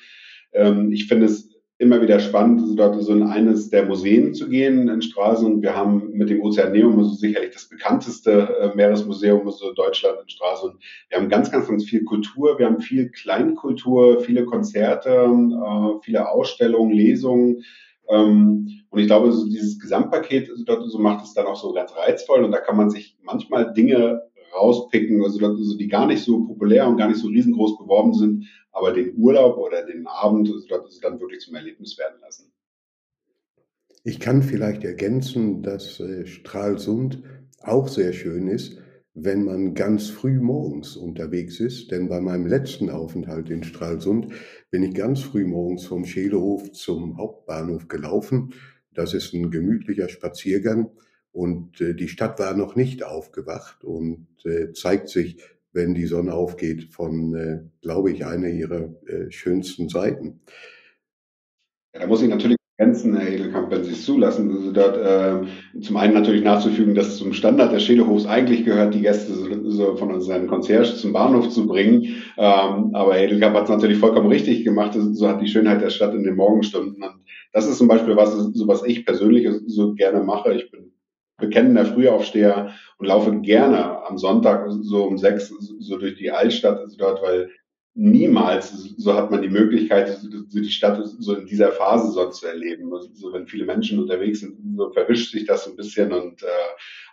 Ähm, 0.53 0.93
ich 0.93 1.07
finde 1.07 1.27
es 1.27 1.49
immer 1.79 2.03
wieder 2.03 2.19
spannend, 2.19 2.61
so 2.67 2.75
dort 2.75 3.01
so 3.01 3.13
in 3.13 3.23
eines 3.23 3.71
der 3.71 3.87
Museen 3.87 4.35
zu 4.35 4.49
gehen 4.49 4.89
in 4.89 5.01
Stralsund. 5.01 5.63
Wir 5.63 5.77
haben 5.77 6.11
mit 6.13 6.29
dem 6.29 6.43
Ozeaneum 6.43 6.99
also 6.99 7.15
sicherlich 7.15 7.53
das 7.53 7.69
bekannteste 7.69 8.57
äh, 8.61 8.75
Meeresmuseum 8.75 9.47
also 9.47 9.73
Deutschland 9.75 10.19
in 10.23 10.29
Stralsund. 10.29 10.75
Wir 11.09 11.19
haben 11.19 11.29
ganz, 11.29 11.53
ganz, 11.53 11.69
ganz 11.69 11.85
viel 11.85 12.05
Kultur. 12.05 12.59
Wir 12.59 12.67
haben 12.67 12.81
viel 12.81 13.11
Kleinkultur, 13.11 14.21
viele 14.21 14.45
Konzerte, 14.45 15.11
äh, 15.11 16.03
viele 16.03 16.29
Ausstellungen, 16.29 16.93
Lesungen. 16.93 17.63
Ähm, 18.09 18.69
und 18.91 18.99
ich 18.99 19.07
glaube, 19.07 19.33
so 19.33 19.47
dieses 19.47 19.79
Gesamtpaket 19.79 20.51
so 20.57 20.99
macht 20.99 21.25
es 21.25 21.35
dann 21.35 21.47
auch 21.47 21.61
so 21.61 21.73
ganz 21.73 21.95
reizvoll 21.95 22.45
und 22.45 22.53
da 22.53 22.59
kann 22.59 22.77
man 22.77 22.91
sich 22.91 23.17
manchmal 23.23 23.73
Dinge 23.73 24.23
rauspicken, 24.55 25.23
also, 25.23 25.45
also 25.45 25.77
die 25.77 25.89
gar 25.89 26.07
nicht 26.07 26.25
so 26.25 26.45
populär 26.45 26.89
und 26.89 26.97
gar 26.97 27.09
nicht 27.09 27.21
so 27.21 27.29
riesengroß 27.29 27.79
beworben 27.79 28.15
sind, 28.15 28.47
aber 28.73 28.93
den 28.93 29.15
Urlaub 29.17 29.59
oder 29.59 29.85
den 29.85 30.07
Abend 30.07 30.49
also 30.49 30.67
dann 31.03 31.21
wirklich 31.21 31.41
zum 31.41 31.55
Erlebnis 31.55 31.99
werden 31.99 32.21
lassen. 32.21 32.51
Ich 34.05 34.21
kann 34.21 34.43
vielleicht 34.43 34.85
ergänzen, 34.85 35.63
dass 35.63 36.01
äh, 36.01 36.27
Stralsund 36.27 37.23
auch 37.63 37.89
sehr 37.89 38.13
schön 38.13 38.49
ist, 38.49 38.79
wenn 39.15 39.45
man 39.45 39.75
ganz 39.75 40.09
früh 40.09 40.39
morgens 40.39 40.97
unterwegs 40.97 41.61
ist. 41.61 41.91
Denn 41.91 42.09
bei 42.09 42.21
meinem 42.21 42.47
letzten 42.47 42.91
Aufenthalt 42.91 43.51
in 43.51 43.65
Stralsund 43.65 44.33
bin 44.71 44.83
ich 44.83 44.95
ganz 44.95 45.21
früh 45.21 45.45
morgens 45.45 45.87
vom 45.87 46.05
Schelehof 46.05 46.73
zum 46.73 47.17
Hauptbahnhof 47.19 47.89
gelaufen. 47.89 48.55
Das 48.93 49.15
ist 49.15 49.33
ein 49.33 49.51
gemütlicher 49.51 50.09
Spaziergang 50.09 50.91
und 51.33 51.81
äh, 51.81 51.95
die 51.95 52.09
Stadt 52.09 52.39
war 52.39 52.57
noch 52.57 52.75
nicht 52.75 53.05
aufgewacht 53.05 53.85
und 53.85 54.27
äh, 54.45 54.73
zeigt 54.73 55.09
sich, 55.09 55.39
wenn 55.73 55.95
die 55.95 56.07
Sonne 56.07 56.33
aufgeht, 56.33 56.93
von, 56.93 57.35
äh, 57.35 57.61
glaube 57.81 58.11
ich, 58.11 58.25
einer 58.27 58.49
ihrer 58.49 58.95
schönsten 59.29 59.89
Seiten. 59.89 60.41
Da 61.93 62.07
muss 62.07 62.23
ich 62.23 62.29
natürlich 62.29 62.58
Grenzen, 62.79 63.17
Herr 63.17 63.29
Edelkamp, 63.29 63.73
wenn 63.73 63.83
Sie 63.83 63.91
es 63.91 64.05
zulassen, 64.05 64.53
also 64.53 64.71
dort 64.71 64.97
äh, 64.97 65.81
zum 65.81 65.97
einen 65.97 66.15
natürlich 66.15 66.45
nachzufügen, 66.45 66.95
dass 66.95 67.17
zum 67.17 67.33
Standard 67.33 67.73
des 67.73 67.83
Schädelhofs 67.83 68.25
eigentlich 68.25 68.65
gehört, 68.65 68.95
die 68.95 69.01
Gäste 69.01 69.33
so, 69.33 69.69
so 69.69 69.97
von 69.97 70.13
unseren 70.13 70.47
Concierge 70.47 70.95
zum 70.95 71.13
Bahnhof 71.13 71.49
zu 71.49 71.67
bringen. 71.67 72.05
Ähm, 72.37 72.91
aber 72.95 73.15
Herr 73.15 73.25
Edelkamp 73.25 73.57
hat 73.57 73.65
es 73.65 73.71
natürlich 73.71 73.99
vollkommen 73.99 74.29
richtig 74.29 74.65
gemacht. 74.65 74.97
So 74.97 75.29
hat 75.29 75.41
die 75.41 75.49
Schönheit 75.49 75.83
der 75.83 75.91
Stadt 75.91 76.15
in 76.15 76.23
den 76.23 76.37
Morgenstunden. 76.37 77.03
Und 77.03 77.25
das 77.53 77.67
ist 77.67 77.79
zum 77.79 77.89
Beispiel 77.89 78.15
was, 78.15 78.33
so 78.33 78.69
was 78.69 78.85
ich 78.85 79.05
persönlich 79.05 79.49
so 79.67 79.95
gerne 79.95 80.23
mache. 80.23 80.55
Ich 80.55 80.71
bin 80.71 80.93
bekennender 81.37 81.85
Frühaufsteher 81.85 82.71
und 82.99 83.07
laufe 83.07 83.41
gerne 83.41 84.07
am 84.07 84.19
Sonntag 84.19 84.67
so 84.83 85.05
um 85.05 85.19
sechs 85.19 85.49
so 85.81 85.99
durch 85.99 86.15
die 86.17 86.31
Altstadt 86.31 86.81
dort, 86.97 87.23
weil 87.23 87.51
niemals, 87.95 88.95
so 88.97 89.15
hat 89.15 89.31
man 89.31 89.43
die 89.43 89.49
Möglichkeit, 89.49 90.09
so 90.21 90.61
die 90.61 90.69
Stadt 90.69 91.01
so 91.19 91.35
in 91.35 91.47
dieser 91.47 91.73
Phase 91.73 92.13
sonst 92.13 92.39
zu 92.39 92.47
erleben. 92.47 92.93
Also 92.95 93.09
so, 93.15 93.33
wenn 93.33 93.47
viele 93.47 93.65
Menschen 93.65 93.99
unterwegs 93.99 94.41
sind, 94.41 94.57
so 94.77 94.93
verwischt 94.93 95.33
sich 95.33 95.47
das 95.47 95.67
ein 95.67 95.77
bisschen 95.77 96.13
und 96.13 96.43
äh, 96.43 96.47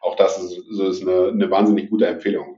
auch 0.01 0.15
das 0.15 0.41
ist, 0.41 0.61
so 0.69 0.87
ist 0.87 1.01
eine, 1.01 1.29
eine 1.29 1.49
wahnsinnig 1.49 1.89
gute 1.89 2.05
Empfehlung. 2.07 2.57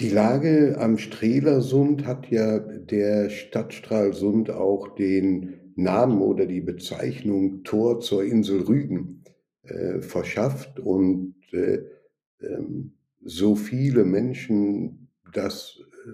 Die 0.00 0.08
Lage 0.08 0.76
am 0.80 0.98
Streelersund 0.98 2.06
hat 2.06 2.30
ja 2.30 2.58
der 2.58 3.30
Stadt 3.30 3.74
Stralsund 3.74 4.50
auch 4.50 4.94
den 4.94 5.72
Namen 5.76 6.20
oder 6.22 6.46
die 6.46 6.60
Bezeichnung 6.60 7.62
Tor 7.62 8.00
zur 8.00 8.24
Insel 8.24 8.62
Rügen 8.62 9.22
äh, 9.64 10.00
verschafft 10.00 10.80
und 10.80 11.34
äh, 11.52 11.82
ähm, 12.40 12.94
so 13.24 13.54
viele 13.54 14.04
Menschen 14.04 15.01
das 15.32 15.80
äh, 16.06 16.12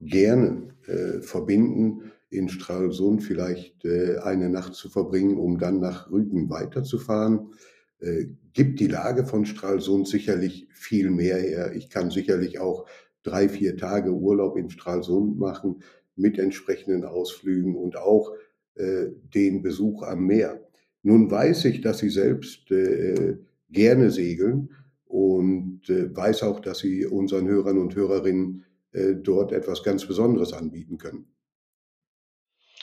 gerne 0.00 0.74
äh, 0.86 1.20
verbinden, 1.20 2.12
in 2.30 2.48
Stralsund 2.48 3.22
vielleicht 3.24 3.84
äh, 3.84 4.18
eine 4.18 4.48
Nacht 4.48 4.74
zu 4.74 4.88
verbringen, 4.88 5.36
um 5.36 5.58
dann 5.58 5.80
nach 5.80 6.10
Rügen 6.10 6.48
weiterzufahren. 6.48 7.52
Äh, 7.98 8.26
gibt 8.52 8.80
die 8.80 8.86
Lage 8.86 9.26
von 9.26 9.44
Stralsund 9.44 10.08
sicherlich 10.08 10.68
viel 10.72 11.10
mehr 11.10 11.38
her. 11.38 11.72
Ich 11.74 11.90
kann 11.90 12.10
sicherlich 12.10 12.60
auch 12.60 12.86
drei, 13.22 13.48
vier 13.48 13.76
Tage 13.76 14.12
Urlaub 14.12 14.56
in 14.56 14.70
Stralsund 14.70 15.38
machen 15.38 15.82
mit 16.16 16.38
entsprechenden 16.38 17.04
Ausflügen 17.04 17.76
und 17.76 17.96
auch 17.96 18.32
äh, 18.74 19.06
den 19.34 19.62
Besuch 19.62 20.02
am 20.02 20.26
Meer. 20.26 20.60
Nun 21.02 21.30
weiß 21.30 21.64
ich, 21.66 21.80
dass 21.80 21.98
Sie 21.98 22.10
selbst 22.10 22.70
äh, 22.70 23.38
gerne 23.70 24.10
segeln 24.10 24.70
und 25.10 25.82
äh, 25.88 26.14
weiß 26.14 26.44
auch, 26.44 26.60
dass 26.60 26.78
Sie 26.78 27.04
unseren 27.04 27.48
Hörern 27.48 27.78
und 27.78 27.96
Hörerinnen 27.96 28.64
äh, 28.92 29.14
dort 29.16 29.50
etwas 29.50 29.82
ganz 29.82 30.06
Besonderes 30.06 30.52
anbieten 30.52 30.98
können. 30.98 31.26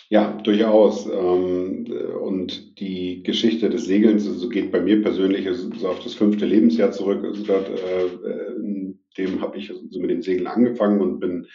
Ja, 0.10 0.38
durchaus. 0.44 1.10
Ähm, 1.10 1.86
und 2.22 2.80
die 2.80 3.24
Geschichte 3.24 3.70
des 3.70 3.86
Segelns 3.86 4.28
also 4.28 4.50
geht 4.50 4.72
bei 4.72 4.82
mir 4.82 5.02
persönlich 5.02 5.48
so 5.56 5.88
auf 5.88 6.02
das 6.04 6.16
fünfte 6.16 6.46
Lebensjahr 6.46 6.92
zurück. 6.92 7.24
Also 7.24 7.44
dort, 7.46 7.70
äh, 7.70 8.94
dem 9.18 9.42
habe 9.42 9.58
ich 9.58 9.72
so 9.90 10.00
mit 10.00 10.10
dem 10.10 10.22
Segeln 10.22 10.48
angefangen 10.48 11.02
und 11.02 11.20
bin 11.20 11.48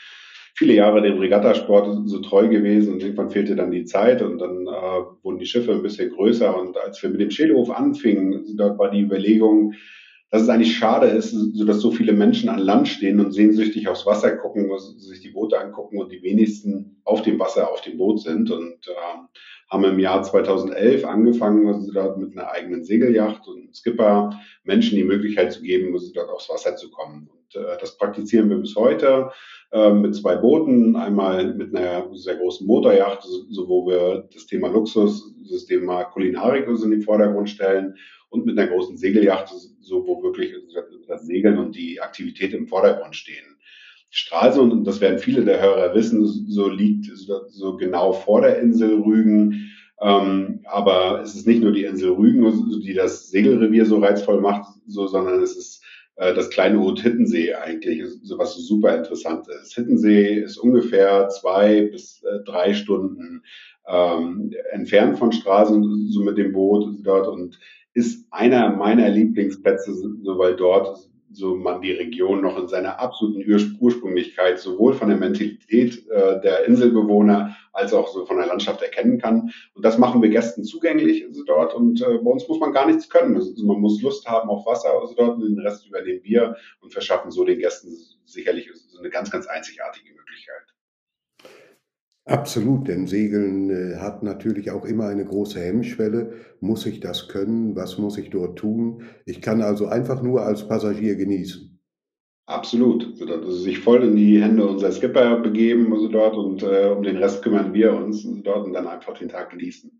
viele 0.55 0.75
Jahre 0.75 1.02
dem 1.02 1.19
Regattasport 1.19 2.09
so 2.09 2.19
treu 2.21 2.49
gewesen 2.49 2.95
und 2.95 3.02
irgendwann 3.02 3.31
fehlte 3.31 3.57
dann 3.57 3.71
die 3.71 3.85
Zeit 3.85 4.21
und 4.21 4.38
dann 4.38 4.67
wurden 5.23 5.38
die 5.38 5.47
Schiffe 5.47 5.73
ein 5.73 5.83
bisschen 5.83 6.11
größer 6.11 6.61
und 6.61 6.76
als 6.76 7.02
wir 7.02 7.09
mit 7.09 7.21
dem 7.21 7.31
Schädelhof 7.31 7.71
anfingen, 7.71 8.35
also 8.35 8.55
dort 8.55 8.79
war 8.79 8.91
die 8.91 9.00
Überlegung, 9.00 9.75
dass 10.32 10.42
es 10.42 10.48
eigentlich 10.48 10.74
schade 10.74 11.08
ist, 11.08 11.30
so 11.30 11.64
dass 11.66 11.80
so 11.80 11.90
viele 11.90 12.14
Menschen 12.14 12.48
an 12.48 12.58
Land 12.58 12.88
stehen 12.88 13.20
und 13.20 13.32
sehnsüchtig 13.32 13.86
aufs 13.86 14.06
Wasser 14.06 14.34
gucken, 14.34 14.70
sich 14.96 15.20
die 15.20 15.28
Boote 15.28 15.60
angucken 15.60 15.98
und 15.98 16.10
die 16.10 16.22
wenigsten 16.22 17.02
auf 17.04 17.20
dem 17.20 17.38
Wasser 17.38 17.70
auf 17.70 17.82
dem 17.82 17.98
Boot 17.98 18.20
sind. 18.20 18.50
Und 18.50 18.78
äh, 18.88 19.18
haben 19.72 19.84
im 19.84 19.98
Jahr 19.98 20.22
2011 20.22 21.04
angefangen, 21.04 21.66
also 21.68 21.92
dort 21.92 22.16
mit 22.16 22.32
einer 22.32 22.50
eigenen 22.50 22.82
Segelyacht 22.82 23.46
und 23.46 23.76
Skipper 23.76 24.38
Menschen 24.64 24.96
die 24.96 25.04
Möglichkeit 25.04 25.52
zu 25.52 25.62
geben, 25.62 25.92
also 25.92 26.10
dort 26.14 26.30
aufs 26.30 26.48
Wasser 26.48 26.76
zu 26.76 26.90
kommen. 26.90 27.28
Und 27.28 27.60
äh, 27.60 27.76
das 27.78 27.98
praktizieren 27.98 28.48
wir 28.48 28.56
bis 28.56 28.74
heute 28.74 29.30
äh, 29.70 29.92
mit 29.92 30.14
zwei 30.14 30.36
Booten, 30.36 30.96
einmal 30.96 31.52
mit 31.52 31.76
einer 31.76 32.06
sehr 32.14 32.36
großen 32.36 32.66
Motorjacht, 32.66 33.22
so, 33.22 33.68
wo 33.68 33.86
wir 33.86 34.28
das 34.32 34.46
Thema 34.46 34.68
Luxus, 34.68 35.34
das 35.50 35.66
Thema 35.66 36.04
Kulinarik 36.04 36.66
in 36.68 36.90
den 36.90 37.02
Vordergrund 37.02 37.50
stellen 37.50 37.96
und 38.32 38.46
mit 38.46 38.58
einer 38.58 38.68
großen 38.68 38.96
Segelyacht, 38.96 39.52
so 39.80 40.06
wo 40.06 40.22
wirklich 40.22 40.54
das 41.06 41.26
Segeln 41.26 41.58
und 41.58 41.76
die 41.76 42.00
Aktivität 42.00 42.54
im 42.54 42.66
Vordergrund 42.66 43.14
stehen. 43.14 43.56
Stralsund, 44.10 44.72
und 44.72 44.84
das 44.84 45.00
werden 45.00 45.18
viele 45.18 45.44
der 45.44 45.60
Hörer 45.60 45.94
wissen, 45.94 46.26
so 46.48 46.68
liegt 46.68 47.06
so 47.14 47.76
genau 47.76 48.12
vor 48.12 48.40
der 48.40 48.58
Insel 48.58 49.00
Rügen. 49.00 49.70
Ähm, 50.00 50.60
aber 50.64 51.20
es 51.22 51.34
ist 51.34 51.46
nicht 51.46 51.62
nur 51.62 51.72
die 51.72 51.84
Insel 51.84 52.10
Rügen, 52.12 52.80
die 52.80 52.94
das 52.94 53.30
Segelrevier 53.30 53.86
so 53.86 53.98
reizvoll 53.98 54.40
macht, 54.40 54.66
so, 54.86 55.06
sondern 55.06 55.42
es 55.42 55.56
ist 55.56 55.84
äh, 56.16 56.34
das 56.34 56.50
kleine 56.50 56.80
Ort 56.80 57.00
Hittensee 57.00 57.54
eigentlich, 57.54 58.02
so 58.22 58.38
was 58.38 58.54
super 58.56 58.96
interessant 58.96 59.46
ist. 59.62 59.74
Hittensee 59.74 60.40
ist 60.40 60.56
ungefähr 60.56 61.28
zwei 61.28 61.82
bis 61.82 62.22
äh, 62.22 62.42
drei 62.44 62.74
Stunden 62.74 63.42
ähm, 63.86 64.52
entfernt 64.72 65.18
von 65.18 65.32
Straßen, 65.32 66.10
so 66.10 66.22
mit 66.22 66.38
dem 66.38 66.52
Boot 66.52 66.86
dort 67.02 67.28
und 67.28 67.58
ist 67.94 68.26
einer 68.30 68.70
meiner 68.70 69.08
Lieblingsplätze, 69.08 69.94
so 69.94 70.38
weil 70.38 70.56
dort 70.56 71.08
so 71.34 71.54
man 71.54 71.80
die 71.80 71.92
Region 71.92 72.42
noch 72.42 72.58
in 72.58 72.68
seiner 72.68 72.99
absoluten 72.99 73.42
Ursprünglichkeit 73.80 74.58
sowohl 74.58 74.94
von 74.94 75.08
der 75.08 75.16
Mentalität 75.16 76.08
äh, 76.11 76.40
der 76.40 76.66
Inselbewohner 76.66 77.56
als 77.72 77.92
auch 77.92 78.08
so 78.08 78.26
von 78.26 78.37
der 78.37 78.46
Landschaft 78.46 78.82
erkennen 78.82 79.18
kann. 79.18 79.50
Und 79.75 79.84
das 79.84 79.99
machen 79.99 80.22
wir 80.22 80.28
Gästen 80.28 80.64
zugänglich 80.64 81.25
also 81.26 81.44
dort. 81.44 81.75
Und 81.75 82.02
äh, 82.02 82.18
bei 82.18 82.30
uns 82.30 82.46
muss 82.49 82.61
man 82.61 82.72
gar 82.72 82.87
nichts 82.87 83.08
können. 83.08 83.37
Also 83.37 83.64
man 83.64 83.80
muss 83.80 84.02
Lust 84.02 84.26
haben 84.26 84.50
auf 84.50 84.66
Wasser 84.66 84.90
also 85.00 85.14
dort 85.14 85.37
und 85.37 85.42
den 85.42 85.58
Rest 85.58 85.87
übernehmen 85.87 86.20
wir 86.22 86.56
und 86.80 86.92
verschaffen 86.92 87.30
so 87.30 87.44
den 87.44 87.58
Gästen 87.58 87.96
sicherlich 88.25 88.70
so 88.75 88.99
eine 88.99 89.11
ganz, 89.11 89.30
ganz 89.30 89.46
einzigartige 89.46 90.11
Möglichkeit. 90.14 90.72
Absolut, 92.25 92.87
denn 92.87 93.09
Segeln 93.09 93.71
äh, 93.71 93.97
hat 93.97 94.23
natürlich 94.23 94.71
auch 94.71 94.85
immer 94.85 95.09
eine 95.09 95.25
große 95.25 95.61
Hemmschwelle. 95.61 96.35
Muss 96.61 96.87
ich 96.87 97.00
das 97.00 97.26
können? 97.29 97.75
Was 97.75 97.99
muss 97.99 98.17
ich 98.17 98.31
dort 98.31 98.59
tun? 98.59 99.02
Ich 99.26 99.41
kann 99.41 99.61
also 99.61 99.87
einfach 99.87 100.23
nur 100.23 100.43
als 100.43 100.69
Passagier 100.69 101.17
genießen. 101.17 101.81
Absolut. 102.47 103.21
Also 103.21 103.50
sich 103.52 103.79
voll 103.79 104.05
in 104.05 104.17
die 104.17 104.41
Hände 104.41 104.67
unserer 104.67 104.93
Skipper 104.93 105.41
begeben, 105.41 105.93
also 105.93 106.09
dort 106.09 106.37
und 106.37 106.62
äh, 106.62 106.93
um 106.97 107.02
den 107.02 107.17
Rest 107.17 107.43
kümmern 107.43 107.73
wir 107.75 107.93
uns 107.93 108.25
also 108.25 108.41
dort 108.43 108.67
und 108.67 108.73
dann 108.73 108.87
einfach 108.87 109.19
den 109.19 109.29
Tag 109.29 109.50
genießen. 109.50 109.91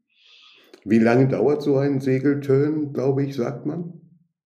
Wie 0.85 0.99
lange 0.99 1.29
dauert 1.29 1.63
so 1.63 1.77
ein 1.77 2.01
Segeltön, 2.01 2.93
glaube 2.93 3.25
ich, 3.25 3.35
sagt 3.35 3.67
man? 3.67 4.02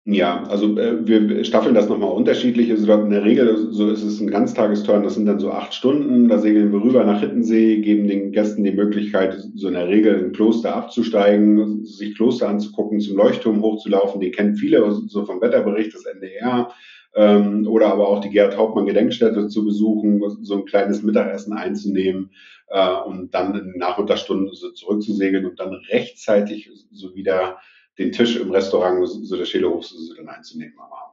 Ja, 0.08 0.44
also 0.44 0.78
äh, 0.78 1.08
wir 1.08 1.44
staffeln 1.44 1.74
das 1.74 1.90
nochmal 1.90 2.12
unterschiedlich. 2.12 2.70
Also 2.70 2.92
in 2.94 3.10
der 3.10 3.24
Regel 3.24 3.72
so 3.72 3.90
ist 3.90 4.04
es 4.04 4.22
ein 4.22 4.30
Ganztagesturn, 4.30 5.02
das 5.02 5.16
sind 5.16 5.26
dann 5.26 5.40
so 5.40 5.52
acht 5.52 5.74
Stunden. 5.74 6.28
Da 6.28 6.38
segeln 6.38 6.72
wir 6.72 6.84
rüber 6.84 7.04
nach 7.04 7.22
Hittensee, 7.22 7.82
geben 7.82 8.08
den 8.08 8.32
Gästen 8.32 8.64
die 8.64 8.72
Möglichkeit, 8.72 9.36
so 9.56 9.68
in 9.68 9.74
der 9.74 9.88
Regel 9.88 10.24
ein 10.24 10.32
Kloster 10.32 10.76
abzusteigen, 10.76 11.86
sich 11.86 12.14
Kloster 12.16 12.48
anzugucken, 12.48 13.00
zum 13.00 13.18
Leuchtturm 13.18 13.64
hochzulaufen. 13.64 14.22
Die 14.22 14.30
kennen 14.30 14.56
viele 14.56 14.92
so 15.08 15.26
vom 15.26 15.42
Wetterbericht 15.42 15.96
des 15.96 16.06
NDR. 16.06 16.72
Ähm, 17.16 17.66
oder 17.68 17.88
aber 17.88 18.08
auch 18.08 18.20
die 18.20 18.30
Gerhard 18.30 18.58
Hauptmann 18.58 18.86
Gedenkstätte 18.86 19.48
zu 19.48 19.66
besuchen, 19.66 20.22
so 20.44 20.56
ein 20.56 20.66
kleines 20.66 21.02
Mittagessen 21.02 21.54
einzunehmen 21.54 22.30
äh, 22.68 22.94
und 23.08 23.34
dann 23.34 23.56
in 23.56 23.80
Nachmittagsstunden 23.80 24.54
so 24.54 24.70
zurückzusegeln 24.70 25.46
und 25.46 25.60
dann 25.60 25.74
rechtzeitig 25.90 26.70
so 26.92 27.16
wieder 27.16 27.58
den 27.98 28.12
Tisch 28.12 28.40
im 28.40 28.52
Restaurant 28.52 29.02
des 29.02 29.50
Schälerhofs 29.50 29.90
so 29.90 30.14
dann 30.16 30.28
einzunehmen 30.28 30.76
am 30.78 30.92
Abend. 30.92 31.06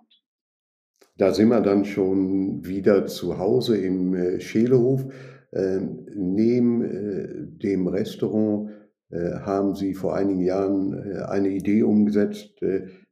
Da 1.17 1.33
sind 1.33 1.49
wir 1.49 1.61
dann 1.61 1.85
schon 1.85 2.65
wieder 2.65 3.07
zu 3.07 3.39
Hause 3.39 3.77
im 3.77 4.15
äh, 4.15 4.41
Schälehof. 4.41 5.05
Äh, 5.53 5.81
neben 6.15 6.83
äh, 6.83 7.47
dem 7.47 7.87
Restaurant 7.87 8.71
äh, 9.11 9.33
haben 9.41 9.75
Sie 9.75 9.95
vor 9.95 10.17
einigen 10.17 10.41
Jahren 10.41 10.95
eine 11.25 11.51
Idee 11.51 11.83
umgesetzt, 11.83 12.61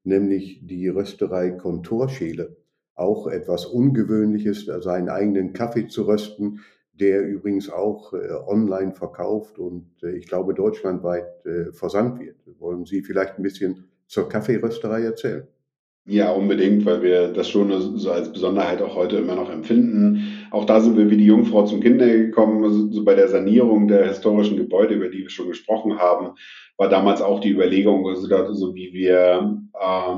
nämlich 0.02 0.66
die 0.66 0.88
Rösterei 0.88 1.50
Kontorschäle. 1.50 2.56
Auch 2.94 3.26
etwas 3.26 3.66
Ungewöhnliches, 3.66 4.66
seinen 4.66 5.08
eigenen 5.08 5.52
Kaffee 5.52 5.86
zu 5.86 6.04
rösten 6.04 6.60
der 7.00 7.26
übrigens 7.26 7.70
auch 7.70 8.12
äh, 8.12 8.30
online 8.46 8.92
verkauft 8.92 9.58
und 9.58 9.86
äh, 10.02 10.16
ich 10.16 10.26
glaube 10.26 10.54
deutschlandweit 10.54 11.44
äh, 11.46 11.72
versandt 11.72 12.20
wird. 12.20 12.36
Wollen 12.58 12.84
Sie 12.84 13.02
vielleicht 13.02 13.38
ein 13.38 13.42
bisschen 13.42 13.88
zur 14.06 14.28
Kaffeerösterei 14.28 15.02
erzählen? 15.02 15.46
Ja, 16.06 16.32
unbedingt, 16.32 16.84
weil 16.86 17.02
wir 17.02 17.32
das 17.32 17.48
schon 17.48 17.98
so 17.98 18.10
als 18.10 18.32
Besonderheit 18.32 18.80
auch 18.82 18.96
heute 18.96 19.16
immer 19.16 19.36
noch 19.36 19.50
empfinden. 19.50 20.46
Auch 20.50 20.64
da 20.64 20.80
sind 20.80 20.96
wir 20.96 21.10
wie 21.10 21.16
die 21.16 21.26
Jungfrau 21.26 21.64
zum 21.66 21.80
Kinder 21.80 22.06
gekommen. 22.06 22.64
Also 22.64 22.90
so 22.90 23.04
bei 23.04 23.14
der 23.14 23.28
Sanierung 23.28 23.86
der 23.86 24.08
historischen 24.08 24.56
Gebäude, 24.56 24.94
über 24.94 25.08
die 25.08 25.20
wir 25.20 25.30
schon 25.30 25.48
gesprochen 25.48 25.98
haben, 25.98 26.34
war 26.78 26.88
damals 26.88 27.20
auch 27.20 27.40
die 27.40 27.50
Überlegung, 27.50 28.08
also, 28.08 28.54
so 28.54 28.74
wie 28.74 28.92
wir 28.92 29.62
äh, 29.78 30.16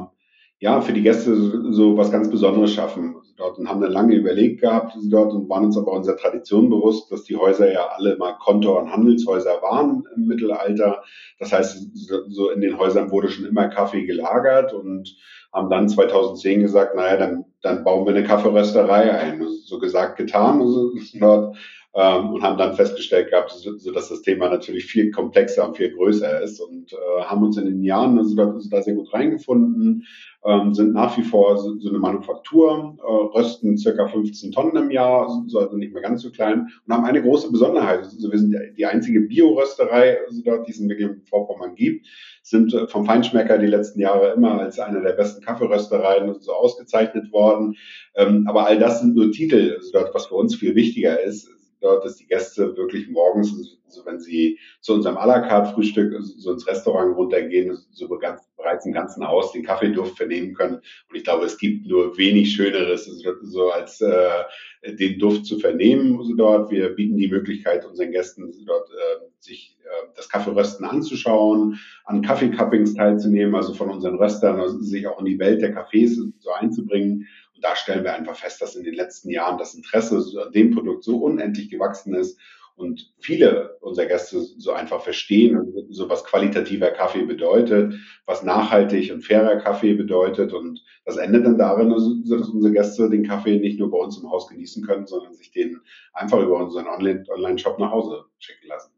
ja 0.63 0.81
für 0.81 0.93
die 0.93 1.03
Gäste 1.03 1.35
so, 1.73 1.97
was 1.97 2.13
ganz 2.13 2.31
Besonderes 2.31 2.73
schaffen 2.73 3.17
dort 3.37 3.59
und 3.59 3.69
haben 3.69 3.81
dann 3.81 3.91
lange 3.91 4.15
überlegt 4.15 4.61
gehabt 4.61 4.97
dort 5.11 5.33
und 5.33 5.49
waren 5.49 5.65
uns 5.65 5.77
aber 5.77 5.91
unserer 5.91 6.17
Tradition 6.17 6.71
bewusst, 6.71 7.11
dass 7.11 7.25
die 7.25 7.37
Häuser 7.37 7.73
ja 7.73 7.89
alle 7.97 8.17
mal 8.17 8.35
Kontor- 8.39 8.81
und 8.81 8.93
Handelshäuser 8.93 9.61
waren 9.61 10.05
im 10.15 10.29
Mittelalter. 10.29 11.03
Das 11.41 11.53
heißt, 11.53 11.89
so 12.29 12.51
in 12.51 12.61
den 12.61 12.79
Häusern 12.79 13.11
wurde 13.11 13.29
schon 13.29 13.45
immer 13.45 13.69
Kaffee 13.69 14.07
gelagert 14.07 14.73
und 14.73 15.17
haben 15.53 15.69
dann 15.69 15.89
2010 15.89 16.61
gesagt, 16.61 16.95
naja, 16.95 17.17
dann, 17.17 17.45
dann 17.61 17.83
bauen 17.83 18.07
wir 18.07 18.15
eine 18.15 18.25
Kaffeerösterei 18.25 19.11
ein. 19.11 19.45
So 19.65 19.81
gesagt, 19.81 20.17
getan. 20.17 20.61
Also 20.61 20.93
dort 21.19 21.57
ähm, 21.95 22.31
und 22.31 22.43
haben 22.43 22.57
dann 22.57 22.75
festgestellt 22.75 23.31
gehabt, 23.31 23.51
so, 23.51 23.93
dass 23.93 24.09
das 24.09 24.23
Thema 24.23 24.49
natürlich 24.49 24.87
viel 24.87 25.11
komplexer 25.11 25.69
und 25.69 25.77
viel 25.77 25.95
größer 25.95 26.41
ist 26.41 26.61
und 26.61 26.93
äh, 26.93 27.23
haben 27.25 27.45
uns 27.45 27.59
in 27.59 27.67
den 27.67 27.83
Jahren 27.83 28.19
also 28.19 28.35
da, 28.35 28.51
also 28.51 28.69
da 28.71 28.83
sehr 28.83 28.95
gut 28.95 29.13
reingefunden, 29.13 30.07
ähm, 30.45 30.73
sind 30.73 30.95
nach 30.95 31.17
wie 31.19 31.23
vor 31.23 31.59
so, 31.59 31.79
so 31.79 31.91
eine 31.91 31.99
Manufaktur, 31.99 32.97
äh, 32.99 33.39
rösten 33.39 33.77
circa 33.77 34.09
15 34.09 34.53
Tonnen 34.53 34.77
im 34.77 34.91
Jahr, 34.91 35.29
so, 35.47 35.59
also 35.59 35.77
nicht 35.77 35.93
mehr 35.93 36.03
ganz 36.03 36.23
so 36.23 36.31
klein 36.31 36.69
und 36.87 36.95
haben 36.95 37.05
eine 37.05 37.23
große 37.23 37.53
Besonderheit. 37.53 38.01
Also 38.01 38.33
wir 38.33 38.39
sind 38.39 38.57
die, 38.77 38.87
einzige 38.87 39.21
Biorösterei, 39.21 40.19
also 40.27 40.43
dort, 40.43 40.67
die 40.67 40.73
es 40.73 40.81
in 40.81 40.87
Mecklenburg-Vorpommern 40.87 41.75
gibt, 41.75 42.07
sind 42.43 42.73
äh, 42.73 42.89
vom 42.89 43.05
Feinschmecker 43.05 43.59
die 43.59 43.67
letzten 43.67 44.01
Jahre 44.01 44.33
immer 44.33 44.59
als 44.59 44.79
eine 44.79 45.03
der 45.03 45.13
besten 45.13 45.45
Kaffeeröstereien 45.45 46.35
so 46.41 46.53
ausgezeichnet 46.53 47.31
worden. 47.33 47.77
Ähm, 48.15 48.47
aber 48.49 48.67
all 48.67 48.79
das 48.79 49.01
sind 49.01 49.15
nur 49.15 49.31
Titel, 49.31 49.75
also 49.77 49.93
dort, 49.93 50.15
was 50.15 50.27
für 50.27 50.35
uns 50.35 50.57
viel 50.57 50.75
wichtiger 50.75 51.21
ist, 51.21 51.49
dort, 51.83 52.05
dass 52.05 52.17
die 52.17 52.27
Gäste 52.27 52.77
wirklich 52.77 53.09
morgens, 53.09 53.53
also 53.87 54.07
wenn 54.07 54.21
sie 54.21 54.59
zu 54.81 54.95
unserem 54.95 55.17
à 55.17 55.27
la 55.27 55.41
carte 55.41 55.75
Frühstück, 55.75 56.15
so 56.21 56.53
ins 56.53 56.67
Restaurant 56.67 57.17
runtergehen, 57.17 57.77
so 57.91 58.09
bereits 58.09 58.87
im 58.87 58.93
ganzen 58.93 59.27
Haus 59.27 59.53
den 59.53 59.65
Kaffeeduft 59.65 60.17
vernehmen 60.17 60.55
können. 60.55 60.77
Und 60.77 61.17
ich 61.17 61.25
glaube, 61.25 61.45
es 61.45 61.59
gibt 61.59 61.87
nur 61.87 62.17
wenig 62.17 62.55
Schöneres, 62.55 63.05
so 63.43 63.71
als 63.71 64.01
äh, 64.01 64.45
den 64.99 65.19
Duft 65.19 65.47
zu 65.47 65.59
vernehmen 65.59 66.19
also 66.19 66.35
dort. 66.35 66.71
Wir 66.71 66.91
bieten 66.91 67.17
die 67.17 67.29
Möglichkeit 67.29 67.85
unseren 67.85 68.13
Gästen 68.13 68.53
dort 68.67 68.89
äh, 68.91 69.25
sich 69.41 69.77
äh, 69.85 70.09
das 70.17 70.29
Kaffeerösten 70.29 70.87
anzuschauen, 70.87 71.79
an 72.05 72.23
Kaffeecuppings 72.23 72.95
teilzunehmen, 72.95 73.55
also 73.55 73.75
von 73.75 73.91
unseren 73.91 74.17
Röstern, 74.17 74.61
also 74.61 74.79
sich 74.81 75.07
auch 75.07 75.19
in 75.19 75.27
die 75.27 75.39
Welt 75.39 75.61
der 75.61 75.75
Cafés 75.75 76.17
so 76.39 76.51
einzubringen 76.53 77.27
da 77.63 77.77
stellen 77.77 78.05
wir 78.05 78.15
einfach 78.15 78.37
fest, 78.37 78.61
dass 78.61 78.77
in 78.77 78.85
den 78.85 78.95
letzten 78.95 79.31
Jahren 79.31 79.59
das 79.59 79.75
Interesse 79.75 80.23
an 80.45 80.53
dem 80.53 80.73
Produkt 80.73 81.05
so 81.05 81.19
unendlich 81.19 81.71
gewachsen 81.71 82.15
ist 82.15 82.39
und 82.75 83.13
viele 83.21 83.77
unserer 83.81 84.07
Gäste 84.07 84.41
so 84.41 84.73
einfach 84.73 85.03
verstehen, 85.03 85.73
so 85.91 86.09
was 86.09 86.25
qualitativer 86.25 86.91
Kaffee 86.91 87.25
bedeutet, 87.25 87.95
was 88.27 88.43
nachhaltig 88.43 89.13
und 89.13 89.25
fairer 89.25 89.57
Kaffee 89.57 89.95
bedeutet. 89.95 90.53
Und 90.53 90.83
das 91.05 91.17
endet 91.17 91.45
dann 91.47 91.59
darin, 91.59 91.91
dass 91.91 92.49
unsere 92.49 92.73
Gäste 92.73 93.11
den 93.11 93.27
Kaffee 93.27 93.59
nicht 93.59 93.79
nur 93.79 93.91
bei 93.91 93.99
uns 93.99 94.19
im 94.19 94.31
Haus 94.31 94.49
genießen 94.49 94.85
können, 94.85 95.07
sondern 95.07 95.35
sich 95.35 95.53
den 95.53 95.81
einfach 96.13 96.41
über 96.41 96.57
unseren 96.57 96.87
Online-Shop 96.87 97.79
nach 97.79 97.91
Hause 97.91 98.25
schicken 98.39 98.67
lassen. 98.69 98.93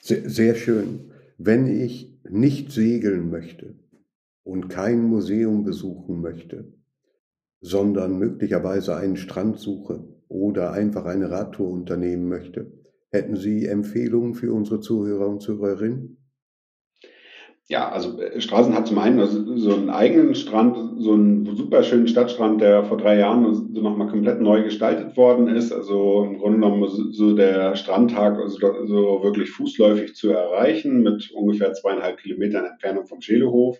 Sehr, 0.00 0.28
sehr 0.28 0.54
schön. 0.56 1.12
Wenn 1.38 1.66
ich 1.66 2.12
nicht 2.28 2.72
segeln 2.72 3.30
möchte 3.30 3.76
und 4.42 4.68
kein 4.68 5.02
Museum 5.02 5.64
besuchen 5.64 6.20
möchte, 6.20 6.72
sondern 7.62 8.18
möglicherweise 8.18 8.96
einen 8.96 9.16
Strand 9.16 9.58
suche 9.58 10.04
oder 10.28 10.72
einfach 10.72 11.06
eine 11.06 11.30
Radtour 11.30 11.70
unternehmen 11.70 12.28
möchte, 12.28 12.72
hätten 13.10 13.36
Sie 13.36 13.66
Empfehlungen 13.66 14.34
für 14.34 14.52
unsere 14.52 14.80
Zuhörer 14.80 15.28
und 15.28 15.40
Zuhörerinnen? 15.40 16.18
Ja, 17.68 17.88
also 17.90 18.20
äh, 18.20 18.40
Straßen 18.40 18.74
hat 18.74 18.88
zum 18.88 18.98
einen 18.98 19.24
so 19.58 19.74
einen 19.74 19.88
eigenen 19.88 20.34
Strand, 20.34 20.76
so 21.00 21.12
einen 21.12 21.46
super 21.56 21.84
schönen 21.84 22.08
Stadtstrand, 22.08 22.60
der 22.60 22.84
vor 22.84 22.98
drei 22.98 23.18
Jahren 23.18 23.72
so 23.72 23.80
nochmal 23.80 24.08
komplett 24.08 24.40
neu 24.40 24.64
gestaltet 24.64 25.16
worden 25.16 25.46
ist. 25.48 25.72
Also 25.72 26.24
im 26.24 26.38
Grunde 26.38 26.58
genommen 26.58 26.86
so 27.12 27.34
der 27.34 27.76
Strandtag 27.76 28.38
so 28.48 29.20
wirklich 29.22 29.50
fußläufig 29.50 30.14
zu 30.14 30.30
erreichen 30.30 31.02
mit 31.02 31.30
ungefähr 31.32 31.72
zweieinhalb 31.72 32.18
Kilometern 32.18 32.64
Entfernung 32.64 33.06
vom 33.06 33.20
Schelehof. 33.20 33.78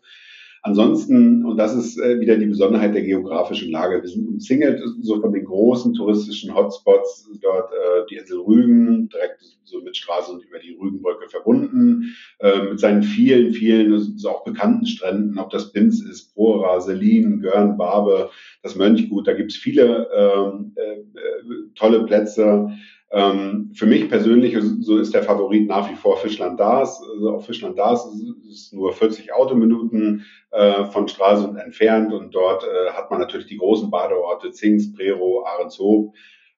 Ansonsten, 0.64 1.44
und 1.44 1.56
das 1.56 1.74
ist 1.74 1.98
äh, 1.98 2.20
wieder 2.20 2.36
die 2.36 2.46
Besonderheit 2.46 2.94
der 2.94 3.02
geografischen 3.02 3.72
Lage, 3.72 4.00
wir 4.00 4.08
sind 4.08 4.28
umzingelt 4.28 4.80
so 5.00 5.20
von 5.20 5.32
den 5.32 5.44
großen 5.44 5.92
touristischen 5.92 6.54
Hotspots, 6.54 7.28
dort 7.40 7.72
äh, 7.72 8.06
die 8.08 8.14
Insel 8.14 8.38
Rügen, 8.38 9.08
direkt 9.08 9.42
so 9.64 9.80
mit 9.80 9.96
Straße 9.96 10.30
und 10.30 10.44
über 10.44 10.60
die 10.60 10.76
Rügenbrücke 10.80 11.28
verbunden, 11.28 12.14
äh, 12.38 12.62
mit 12.62 12.78
seinen 12.78 13.02
vielen, 13.02 13.52
vielen, 13.52 14.16
so 14.16 14.30
auch 14.30 14.44
bekannten 14.44 14.86
Stränden, 14.86 15.36
ob 15.36 15.50
das 15.50 15.72
Binz 15.72 16.00
ist, 16.00 16.32
Prora, 16.32 16.80
Selin, 16.80 17.40
Görn, 17.40 17.76
Barbe, 17.76 18.30
das 18.62 18.76
Mönchgut, 18.76 19.26
da 19.26 19.32
gibt's 19.32 19.56
viele 19.56 20.08
ähm, 20.14 20.76
äh, 20.76 21.00
äh, 21.00 21.72
tolle 21.74 22.04
Plätze. 22.04 22.70
Ähm, 23.14 23.70
für 23.74 23.84
mich 23.84 24.08
persönlich 24.08 24.56
so 24.80 24.96
ist 24.96 25.12
der 25.12 25.22
Favorit 25.22 25.68
nach 25.68 25.90
wie 25.90 25.96
vor 25.96 26.16
Fischland 26.16 26.58
Dars. 26.58 27.02
Also 27.14 27.36
auch 27.36 27.44
Fischland 27.44 27.78
Dars 27.78 28.06
ist, 28.06 28.50
ist 28.50 28.72
nur 28.72 28.92
40 28.94 29.34
Autominuten 29.34 30.24
äh, 30.50 30.86
von 30.86 31.08
Stralsund 31.08 31.58
entfernt 31.58 32.12
und 32.12 32.34
dort 32.34 32.64
äh, 32.64 32.92
hat 32.92 33.10
man 33.10 33.20
natürlich 33.20 33.46
die 33.46 33.58
großen 33.58 33.90
Badeorte 33.90 34.50
Zings, 34.52 34.94
Prero, 34.94 35.44
Ahrenshoop. 35.44 36.14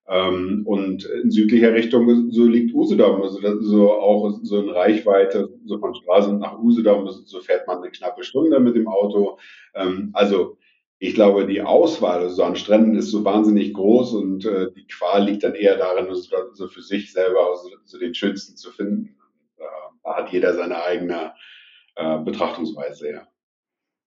Ähm, 0.06 0.62
und 0.66 1.04
in 1.06 1.30
südlicher 1.30 1.73
Richtung 1.73 2.30
so 2.30 2.44
liegt 2.46 2.75
Usedom, 2.75 3.23
also 3.23 3.40
so 3.61 3.92
auch 3.92 4.38
so 4.42 4.61
in 4.61 4.68
Reichweite, 4.68 5.49
so 5.64 5.78
von 5.78 5.94
Stralsund 5.94 6.40
nach 6.40 6.58
Usedom, 6.58 7.08
so 7.08 7.40
fährt 7.40 7.66
man 7.66 7.78
eine 7.78 7.90
knappe 7.90 8.23
Stunde 8.23 8.61
mit 8.61 8.76
dem 8.76 8.87
Auto. 8.87 9.38
Ähm, 9.75 10.11
also 10.12 10.58
ich 11.04 11.14
glaube, 11.14 11.46
die 11.46 11.61
Auswahl 11.61 12.20
also 12.20 12.34
so 12.37 12.44
an 12.44 12.56
Stränden 12.56 12.96
ist 12.96 13.11
so 13.11 13.25
wahnsinnig 13.25 13.75
groß 13.75 14.14
und 14.14 14.46
äh, 14.46 14.73
die 14.73 14.87
Qual 14.87 15.25
liegt 15.25 15.42
dann 15.42 15.54
eher 15.54 15.76
darin, 15.76 16.06
so 16.14 16.37
also 16.37 16.68
für 16.68 16.82
sich 16.82 17.12
selber 17.12 17.56
so, 17.56 17.68
so 17.84 17.99
den 17.99 18.14
schönsten 18.14 18.56
zu 18.56 18.73
finden. 18.73 19.16
Da 20.02 20.16
hat 20.16 20.32
jeder 20.32 20.54
seine 20.54 20.82
eigene 20.82 21.34
äh, 21.96 22.18
Betrachtungsweise, 22.18 23.11
ja. 23.11 23.28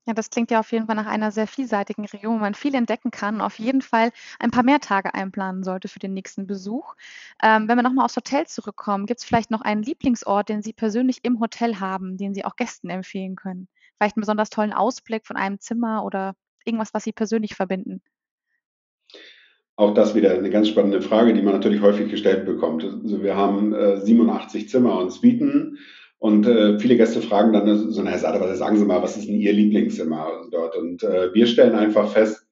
Ja, 0.08 0.13
das 0.13 0.30
klingt 0.30 0.51
ja 0.51 0.62
auf 0.62 0.72
jeden 0.72 0.88
Fall 0.88 0.96
nach 0.96 1.06
einer 1.06 1.32
sehr 1.32 1.48
vielseitigen 1.48 2.06
Region, 2.06 2.36
wo 2.36 2.39
man 2.39 2.56
viel 2.56 2.74
entdecken 2.74 3.12
kann 3.12 3.36
und 3.36 3.42
auf 3.42 3.60
jeden 3.60 3.82
Fall 3.82 4.12
ein 4.39 4.51
paar 4.51 4.63
mehr 4.63 4.80
Tage 4.80 5.13
einplanen 5.13 5.63
sollte 5.63 5.89
für 5.89 6.00
den 6.00 6.13
nächsten 6.13 6.48
Besuch. 6.48 6.96
Ähm, 7.44 7.68
wenn 7.68 7.77
wir 7.77 7.84
nochmal 7.84 8.06
aufs 8.06 8.16
Hotel 8.16 8.48
zurückkommen, 8.48 9.06
gibt 9.06 9.20
es 9.20 9.25
vielleicht 9.25 9.51
noch 9.51 9.62
einen 9.62 9.84
Lieblingsort, 9.84 10.48
den 10.48 10.62
Sie 10.62 10.72
persönlich 10.72 11.20
im 11.24 11.42
Hotel 11.42 11.80
haben, 11.82 12.18
den 12.18 12.34
Sie 12.34 12.46
auch 12.46 12.56
Gästen 12.56 12.89
empfehlen 12.89 13.36
können? 13.36 13.68
Vielleicht 13.98 14.16
einen 14.16 14.22
besonders 14.22 14.50
tollen 14.50 14.72
Ausblick 14.72 15.27
von 15.27 15.36
einem 15.36 15.60
Zimmer 15.60 16.06
oder 16.06 16.36
irgendwas, 16.68 16.94
was 16.94 17.04
Sie 17.04 17.14
persönlich 17.14 17.56
verbinden? 17.56 18.02
Auch 19.76 19.94
das 19.94 20.16
wieder 20.16 20.32
eine 20.32 20.50
ganz 20.50 20.70
spannende 20.70 21.02
Frage, 21.02 21.34
die 21.34 21.42
man 21.42 21.54
natürlich 21.54 21.82
häufig 21.82 22.10
gestellt 22.10 22.46
bekommt. 22.46 22.84
Also 22.84 23.22
wir 23.22 23.36
haben 23.36 23.74
äh, 23.74 24.01
87 24.01 24.70
Zimmer 24.70 25.00
und 25.00 25.12
Suiten 25.12 25.77
und 26.18 26.48
äh, 26.48 26.80
viele 26.80 26.98
Gäste 26.98 27.22
fragen 27.22 27.53
dann 27.53 27.92
so, 27.92 28.03
Herr 28.03 28.18
Sader, 28.18 28.42
was 28.42 28.58
sagen 28.58 28.77
Sie 28.77 28.86
mal, 28.86 29.03
was 29.03 29.18
ist 29.18 29.27
denn 29.27 29.40
Ihr 29.40 29.53
Lieblingszimmer 29.53 30.48
dort? 30.50 30.75
Und 30.75 31.03
äh, 31.03 31.32
wir 31.34 31.46
stellen 31.46 31.75
einfach 31.75 32.12
fest, 32.12 32.48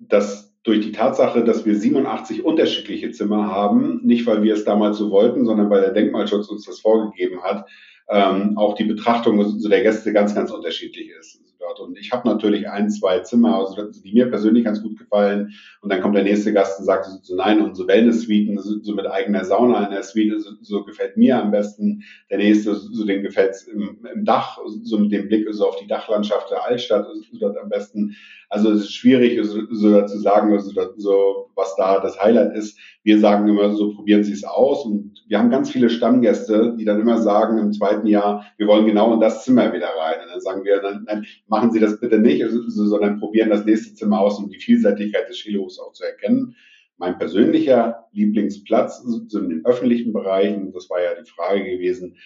dass 0.00 0.52
durch 0.64 0.80
die 0.80 0.90
Tatsache, 0.92 1.44
dass 1.44 1.64
wir 1.66 1.76
87 1.76 2.44
unterschiedliche 2.44 3.12
Zimmer 3.12 3.52
haben, 3.52 4.00
nicht 4.02 4.26
weil 4.26 4.42
wir 4.42 4.54
es 4.54 4.64
damals 4.64 4.98
so 4.98 5.10
wollten, 5.10 5.44
sondern 5.44 5.70
weil 5.70 5.82
der 5.82 5.92
Denkmalschutz 5.92 6.48
uns 6.48 6.64
das 6.64 6.80
vorgegeben 6.80 7.42
hat, 7.44 7.68
ähm, 8.08 8.58
auch 8.58 8.74
die 8.74 8.84
Betrachtung 8.84 9.38
der 9.62 9.82
Gäste 9.82 10.12
ganz, 10.12 10.34
ganz 10.34 10.50
unterschiedlich 10.50 11.10
ist 11.10 11.44
dort. 11.64 11.80
Und 11.80 11.98
ich 11.98 12.12
habe 12.12 12.28
natürlich 12.28 12.68
ein, 12.68 12.90
zwei 12.90 13.20
Zimmer, 13.20 13.58
also, 13.58 13.90
die 13.90 14.12
mir 14.12 14.28
persönlich 14.28 14.64
ganz 14.64 14.82
gut 14.82 14.98
gefallen. 14.98 15.54
Und 15.80 15.92
dann 15.92 16.00
kommt 16.00 16.16
der 16.16 16.24
nächste 16.24 16.52
Gast 16.52 16.78
und 16.78 16.86
sagt 16.86 17.06
so, 17.22 17.36
nein, 17.36 17.60
unsere 17.60 17.88
Wellness-Suiten, 17.88 18.58
so, 18.58 18.80
so, 18.82 18.94
mit 18.94 19.06
eigener 19.06 19.44
Sauna 19.44 19.84
in 19.84 19.90
der 19.90 20.02
Suite, 20.02 20.40
so, 20.40 20.50
so 20.60 20.84
gefällt 20.84 21.16
mir 21.16 21.40
am 21.40 21.50
besten. 21.50 22.02
Der 22.30 22.38
nächste, 22.38 22.74
so 22.74 23.04
dem 23.04 23.22
gefällt 23.22 23.56
im, 23.72 23.98
im 24.14 24.24
Dach, 24.24 24.58
so 24.82 24.98
mit 24.98 25.12
dem 25.12 25.28
Blick 25.28 25.46
so 25.50 25.68
auf 25.68 25.76
die 25.76 25.86
Dachlandschaft 25.86 26.50
der 26.50 26.64
Altstadt, 26.64 27.06
so 27.06 27.38
dort 27.38 27.58
am 27.58 27.68
besten. 27.68 28.16
Also 28.54 28.70
es 28.70 28.82
ist 28.82 28.94
schwierig, 28.94 29.36
so, 29.44 29.62
so 29.72 30.06
zu 30.06 30.18
sagen, 30.20 30.52
also, 30.52 30.70
so, 30.96 31.50
was 31.56 31.74
da 31.74 31.98
das 31.98 32.20
Highlight 32.20 32.56
ist. 32.56 32.78
Wir 33.02 33.18
sagen 33.18 33.48
immer 33.48 33.74
so, 33.74 33.92
probieren 33.92 34.22
Sie 34.22 34.32
es 34.32 34.44
aus. 34.44 34.86
Und 34.86 35.24
wir 35.26 35.40
haben 35.40 35.50
ganz 35.50 35.70
viele 35.70 35.90
Stammgäste, 35.90 36.76
die 36.78 36.84
dann 36.84 37.00
immer 37.00 37.20
sagen 37.20 37.58
im 37.58 37.72
zweiten 37.72 38.06
Jahr, 38.06 38.46
wir 38.56 38.68
wollen 38.68 38.86
genau 38.86 39.12
in 39.12 39.18
das 39.18 39.44
Zimmer 39.44 39.72
wieder 39.72 39.88
rein. 39.88 40.22
Und 40.22 40.30
dann 40.30 40.40
sagen 40.40 40.62
wir, 40.62 40.80
nein, 40.82 41.02
nein 41.04 41.26
machen 41.48 41.72
Sie 41.72 41.80
das 41.80 41.98
bitte 41.98 42.20
nicht, 42.20 42.44
sondern 42.68 43.18
probieren 43.18 43.50
das 43.50 43.64
nächste 43.64 43.92
Zimmer 43.94 44.20
aus, 44.20 44.38
um 44.38 44.48
die 44.48 44.60
Vielseitigkeit 44.60 45.28
des 45.28 45.38
Skilofs 45.38 45.80
auch 45.80 45.92
zu 45.92 46.04
erkennen. 46.04 46.54
Mein 46.96 47.18
persönlicher 47.18 48.06
Lieblingsplatz 48.12 49.02
so 49.02 49.40
in 49.40 49.48
den 49.48 49.66
öffentlichen 49.66 50.12
Bereichen, 50.12 50.72
das 50.72 50.88
war 50.88 51.02
ja 51.02 51.20
die 51.20 51.28
Frage 51.28 51.64
gewesen, 51.64 52.16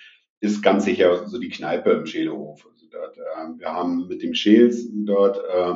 ist 0.40 0.62
ganz 0.62 0.84
sicher 0.84 1.26
so 1.26 1.38
die 1.38 1.48
Kneipe 1.48 1.90
im 1.90 2.06
Scheelehof. 2.06 2.66
Also 2.70 2.86
dort, 2.90 3.16
äh, 3.16 3.58
wir 3.58 3.72
haben 3.72 4.06
mit 4.08 4.22
dem 4.22 4.34
Scheels 4.34 4.88
dort 4.92 5.38
äh, 5.38 5.74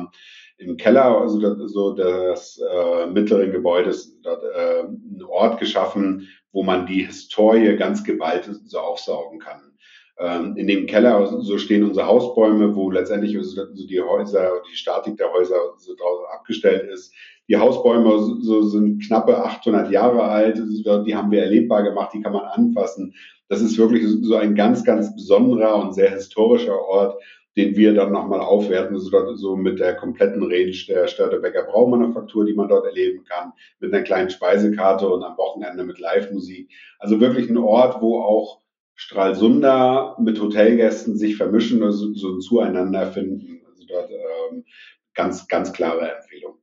im 0.57 0.77
Keller, 0.77 1.21
also 1.21 1.67
so 1.67 1.93
des 1.93 2.61
äh, 2.61 3.07
mittleren 3.07 3.51
Gebäudes, 3.51 4.19
dort 4.21 4.43
äh, 4.43 4.79
einen 4.79 5.23
Ort 5.27 5.59
geschaffen, 5.59 6.27
wo 6.51 6.63
man 6.63 6.85
die 6.85 7.05
Historie 7.05 7.75
ganz 7.75 8.03
geballt 8.03 8.49
so 8.65 8.79
aufsaugen 8.79 9.39
kann. 9.39 9.73
Ähm, 10.19 10.55
in 10.57 10.67
dem 10.67 10.85
Keller 10.85 11.41
so 11.41 11.57
stehen 11.57 11.83
unsere 11.83 12.05
Hausbäume, 12.05 12.75
wo 12.75 12.91
letztendlich 12.91 13.35
so 13.41 13.65
die 13.65 14.01
Häuser, 14.01 14.51
die 14.71 14.75
Statik 14.75 15.17
der 15.17 15.33
Häuser 15.33 15.55
so 15.77 15.95
draußen 15.95 16.25
abgestellt 16.31 16.89
ist. 16.91 17.13
Die 17.49 17.57
Hausbäume 17.57 18.39
so 18.41 18.61
sind 18.61 19.03
knappe 19.05 19.43
800 19.43 19.91
Jahre 19.91 20.23
alt, 20.23 20.57
die 20.57 21.15
haben 21.15 21.31
wir 21.31 21.41
erlebbar 21.41 21.83
gemacht, 21.83 22.11
die 22.13 22.21
kann 22.21 22.33
man 22.33 22.45
anfassen. 22.45 23.13
Das 23.49 23.61
ist 23.61 23.77
wirklich 23.77 24.05
so 24.21 24.35
ein 24.35 24.55
ganz, 24.55 24.83
ganz 24.83 25.13
besonderer 25.15 25.75
und 25.75 25.93
sehr 25.93 26.11
historischer 26.11 26.79
Ort, 26.79 27.21
den 27.55 27.75
wir 27.75 27.93
dann 27.93 28.11
nochmal 28.11 28.39
aufwerten, 28.39 28.97
so, 28.97 29.35
so 29.35 29.55
mit 29.55 29.79
der 29.79 29.95
kompletten 29.95 30.43
Range 30.43 30.75
der 30.87 31.07
Störtebecker 31.07 31.63
Braumanufaktur, 31.63 32.45
die 32.45 32.53
man 32.53 32.67
dort 32.67 32.85
erleben 32.85 33.23
kann, 33.25 33.53
mit 33.79 33.93
einer 33.93 34.03
kleinen 34.03 34.29
Speisekarte 34.29 35.07
und 35.07 35.23
am 35.23 35.37
Wochenende 35.37 35.83
mit 35.83 35.99
Live-Musik. 35.99 36.71
Also 36.99 37.19
wirklich 37.19 37.49
ein 37.49 37.57
Ort, 37.57 38.01
wo 38.01 38.21
auch 38.21 38.61
Stralsunder 38.95 40.17
mit 40.19 40.39
Hotelgästen 40.39 41.17
sich 41.17 41.35
vermischen, 41.35 41.83
also 41.83 42.13
so 42.13 42.35
ein 42.35 42.41
Zueinander 42.41 43.07
finden. 43.07 43.61
Also 43.67 43.85
dort 43.87 44.09
ähm, 44.11 44.65
ganz, 45.13 45.47
ganz 45.47 45.73
klare 45.73 46.11
Empfehlung. 46.15 46.55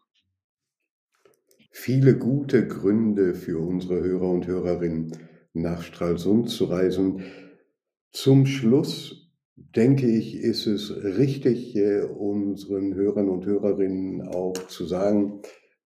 Viele 1.70 2.18
gute 2.18 2.66
Gründe 2.66 3.34
für 3.34 3.58
unsere 3.58 4.02
Hörer 4.02 4.28
und 4.28 4.46
Hörerinnen, 4.46 5.16
nach 5.52 5.82
Stralsund 5.82 6.50
zu 6.50 6.64
reisen. 6.64 7.24
Zum 8.12 8.46
Schluss 8.46 9.19
denke 9.76 10.06
ich, 10.06 10.36
ist 10.36 10.66
es 10.66 10.90
richtig, 11.04 11.76
äh, 11.76 12.02
unseren 12.02 12.94
Hörern 12.94 13.28
und 13.28 13.46
Hörerinnen 13.46 14.22
auch 14.22 14.54
zu 14.68 14.86
sagen, 14.86 15.42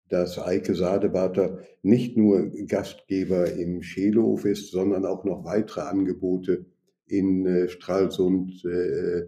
dass 0.09 0.39
Eike 0.39 0.75
Sadebater 0.75 1.59
nicht 1.83 2.17
nur 2.17 2.51
Gastgeber 2.67 3.53
im 3.53 3.83
Scheelhof 3.83 4.45
ist, 4.45 4.71
sondern 4.71 5.05
auch 5.05 5.25
noch 5.25 5.45
weitere 5.45 5.83
Angebote 5.83 6.67
in 7.07 7.47
äh, 7.47 7.69
Stralsund 7.69 8.65
äh, 8.65 9.27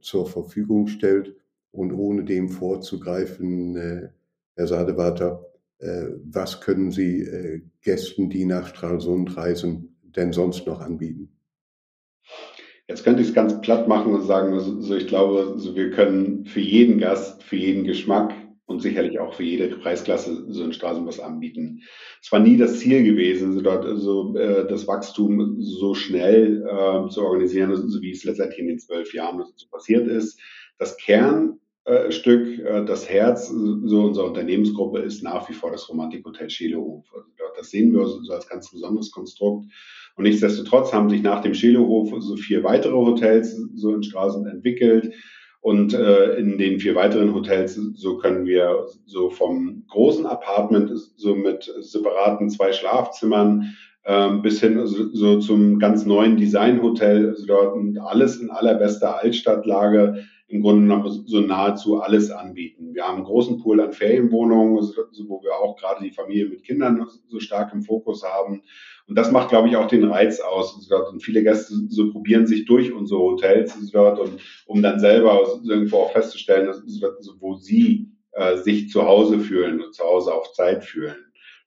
zur 0.00 0.26
Verfügung 0.26 0.86
stellt. 0.86 1.34
Und 1.70 1.92
ohne 1.92 2.24
dem 2.24 2.48
vorzugreifen, 2.48 3.76
Herr 4.54 4.66
Sadebater, 4.66 5.44
was 6.24 6.62
können 6.62 6.90
Sie 6.90 7.62
Gästen, 7.82 8.30
die 8.30 8.46
nach 8.46 8.66
Stralsund 8.68 9.36
reisen, 9.36 9.96
denn 10.02 10.32
sonst 10.32 10.66
noch 10.66 10.80
anbieten? 10.80 11.30
Jetzt 12.88 13.04
könnte 13.04 13.20
ich 13.20 13.28
es 13.28 13.34
ganz 13.34 13.60
platt 13.60 13.86
machen 13.86 14.14
und 14.14 14.22
sagen, 14.22 14.54
also, 14.54 14.96
ich 14.96 15.06
glaube, 15.06 15.52
also 15.54 15.76
wir 15.76 15.90
können 15.90 16.46
für 16.46 16.60
jeden 16.60 16.98
Gast, 16.98 17.42
für 17.42 17.56
jeden 17.56 17.84
Geschmack 17.84 18.34
und 18.64 18.80
sicherlich 18.80 19.18
auch 19.18 19.34
für 19.34 19.42
jede 19.42 19.68
Preisklasse 19.76 20.46
so 20.48 20.62
einen 20.62 20.72
Straßenbus 20.72 21.20
anbieten. 21.20 21.82
Es 22.22 22.32
war 22.32 22.40
nie 22.40 22.56
das 22.56 22.78
Ziel 22.78 23.04
gewesen, 23.04 23.52
so 23.52 23.60
dort 23.60 23.84
also, 23.84 24.34
äh, 24.36 24.66
das 24.66 24.86
Wachstum 24.86 25.56
so 25.60 25.94
schnell 25.94 26.62
äh, 26.62 27.08
zu 27.10 27.22
organisieren, 27.22 27.76
so 27.76 28.00
wie 28.00 28.10
es 28.10 28.24
letztendlich 28.24 28.60
in 28.60 28.68
den 28.68 28.78
zwölf 28.78 29.12
Jahren 29.12 29.44
so 29.54 29.66
passiert 29.68 30.08
ist. 30.08 30.40
Das 30.78 30.96
Kernstück, 30.96 32.58
äh, 32.58 32.84
das 32.86 33.06
Herz 33.10 33.48
so 33.48 34.02
unserer 34.02 34.28
Unternehmensgruppe 34.28 35.00
ist 35.00 35.22
nach 35.22 35.46
wie 35.50 35.54
vor 35.54 35.70
das 35.72 35.86
Romantikhotel 35.90 36.48
Schelehof. 36.48 37.04
Also 37.14 37.28
das 37.54 37.68
sehen 37.68 37.92
wir 37.92 38.06
so 38.06 38.32
als 38.32 38.48
ganz 38.48 38.70
besonderes 38.70 39.10
Konstrukt. 39.10 39.66
Und 40.18 40.24
nichtsdestotrotz 40.24 40.92
haben 40.92 41.08
sich 41.08 41.22
nach 41.22 41.42
dem 41.42 41.54
Scheelehof 41.54 42.12
so 42.18 42.36
vier 42.36 42.64
weitere 42.64 42.92
Hotels 42.92 43.56
so 43.76 43.94
in 43.94 44.02
Stralsund 44.02 44.48
entwickelt. 44.48 45.14
Und 45.60 45.94
äh, 45.94 46.34
in 46.34 46.58
den 46.58 46.80
vier 46.80 46.96
weiteren 46.96 47.34
Hotels, 47.34 47.74
so 47.94 48.18
können 48.18 48.44
wir 48.44 48.86
so 49.06 49.30
vom 49.30 49.84
großen 49.88 50.26
Apartment, 50.26 50.90
so 51.16 51.34
mit 51.34 51.72
separaten 51.80 52.50
zwei 52.50 52.72
Schlafzimmern, 52.72 53.76
ähm, 54.04 54.42
bis 54.42 54.60
hin 54.60 54.84
so, 54.86 55.08
so 55.12 55.38
zum 55.38 55.78
ganz 55.78 56.04
neuen 56.04 56.36
Designhotel, 56.36 57.28
also 57.28 57.46
dort 57.46 57.76
alles 58.00 58.40
in 58.40 58.50
allerbester 58.50 59.18
Altstadtlage, 59.20 60.24
im 60.48 60.62
Grunde 60.62 60.82
genommen 60.82 61.24
so 61.26 61.40
nahezu 61.40 62.00
alles 62.00 62.30
anbieten. 62.30 62.94
Wir 62.94 63.04
haben 63.04 63.16
einen 63.16 63.24
großen 63.24 63.58
Pool 63.58 63.82
an 63.82 63.92
Ferienwohnungen, 63.92 64.76
wo 64.76 65.42
wir 65.42 65.54
auch 65.54 65.76
gerade 65.76 66.02
die 66.02 66.10
Familie 66.10 66.46
mit 66.46 66.64
Kindern 66.64 67.06
so 67.28 67.38
stark 67.38 67.72
im 67.74 67.82
Fokus 67.82 68.24
haben. 68.24 68.62
Und 69.06 69.16
das 69.16 69.30
macht, 69.30 69.50
glaube 69.50 69.68
ich, 69.68 69.76
auch 69.76 69.88
den 69.88 70.04
Reiz 70.04 70.40
aus. 70.40 70.88
Und 71.10 71.22
viele 71.22 71.42
Gäste 71.42 71.74
so 71.88 72.10
probieren 72.10 72.46
sich 72.46 72.64
durch 72.64 72.92
unsere 72.92 73.20
Hotels 73.20 73.74
dort 73.92 74.18
und 74.18 74.40
um 74.66 74.80
dann 74.82 74.98
selber 74.98 75.60
irgendwo 75.64 75.98
auch 75.98 76.12
festzustellen, 76.12 76.72
wo 77.40 77.54
sie 77.56 78.10
äh, 78.32 78.56
sich 78.56 78.88
zu 78.88 79.04
Hause 79.04 79.40
fühlen 79.40 79.82
und 79.82 79.94
zu 79.94 80.02
Hause 80.02 80.32
auf 80.32 80.52
Zeit 80.52 80.82
fühlen. 80.82 81.16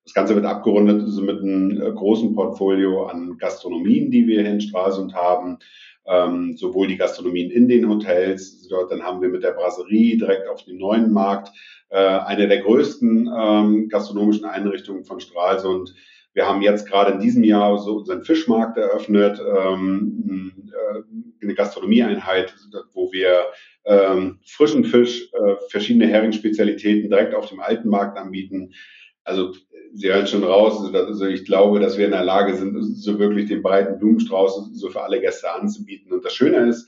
Das 0.04 0.16
Ganze 0.16 0.34
wird 0.34 0.46
abgerundet 0.46 1.02
also 1.04 1.22
mit 1.22 1.40
einem 1.40 1.80
äh, 1.80 1.92
großen 1.92 2.34
Portfolio 2.34 3.06
an 3.06 3.38
Gastronomien, 3.38 4.10
die 4.10 4.26
wir 4.26 4.42
hier 4.42 4.52
in 4.52 4.62
Stralsund 4.62 5.14
haben 5.14 5.60
ähm, 6.06 6.56
sowohl 6.58 6.88
die 6.88 6.98
Gastronomien 6.98 7.52
in 7.52 7.68
den 7.68 7.88
Hotels, 7.88 8.68
dort 8.68 8.92
dann 8.92 9.04
haben 9.04 9.22
wir 9.22 9.30
mit 9.30 9.44
der 9.44 9.52
Brasserie 9.52 10.18
direkt 10.18 10.48
auf 10.48 10.64
dem 10.66 10.78
neuen 10.78 11.12
Markt 11.12 11.52
äh, 11.90 11.98
eine 11.98 12.48
der 12.48 12.62
größten 12.62 13.30
ähm, 13.38 13.90
gastronomischen 13.90 14.46
Einrichtungen 14.46 15.06
von 15.06 15.20
Stralsund. 15.20 15.94
Wir 16.34 16.48
haben 16.48 16.62
jetzt 16.62 16.88
gerade 16.88 17.12
in 17.12 17.20
diesem 17.20 17.44
Jahr 17.44 17.78
so 17.78 17.98
unseren 17.98 18.24
Fischmarkt 18.24 18.78
eröffnet, 18.78 19.40
ähm, 19.40 20.72
äh, 20.72 21.44
eine 21.44 21.54
Gastronomieeinheit, 21.54 22.56
wo 22.94 23.12
wir 23.12 23.46
ähm, 23.84 24.40
frischen 24.46 24.86
Fisch, 24.86 25.30
äh, 25.34 25.56
verschiedene 25.70 26.08
Heringspezialitäten 26.08 27.10
direkt 27.10 27.36
auf 27.36 27.50
dem 27.50 27.60
alten 27.60 27.90
Markt 27.90 28.18
anbieten. 28.18 28.74
Also 29.24 29.54
Sie 29.94 30.08
hören 30.08 30.28
schon 30.28 30.44
raus, 30.44 30.94
also 30.94 31.26
ich 31.26 31.46
glaube, 31.46 31.80
dass 31.80 31.98
wir 31.98 32.06
in 32.06 32.12
der 32.12 32.24
Lage 32.24 32.56
sind, 32.56 32.82
so 32.96 33.20
wirklich 33.20 33.48
den 33.48 33.62
breiten 33.62 34.00
Blumenstrauß 34.00 34.72
so 34.74 34.90
für 34.90 35.02
alle 35.02 35.20
Gäste 35.20 35.52
anzubieten. 35.54 36.14
Und 36.14 36.24
das 36.24 36.34
Schöne 36.34 36.68
ist, 36.68 36.88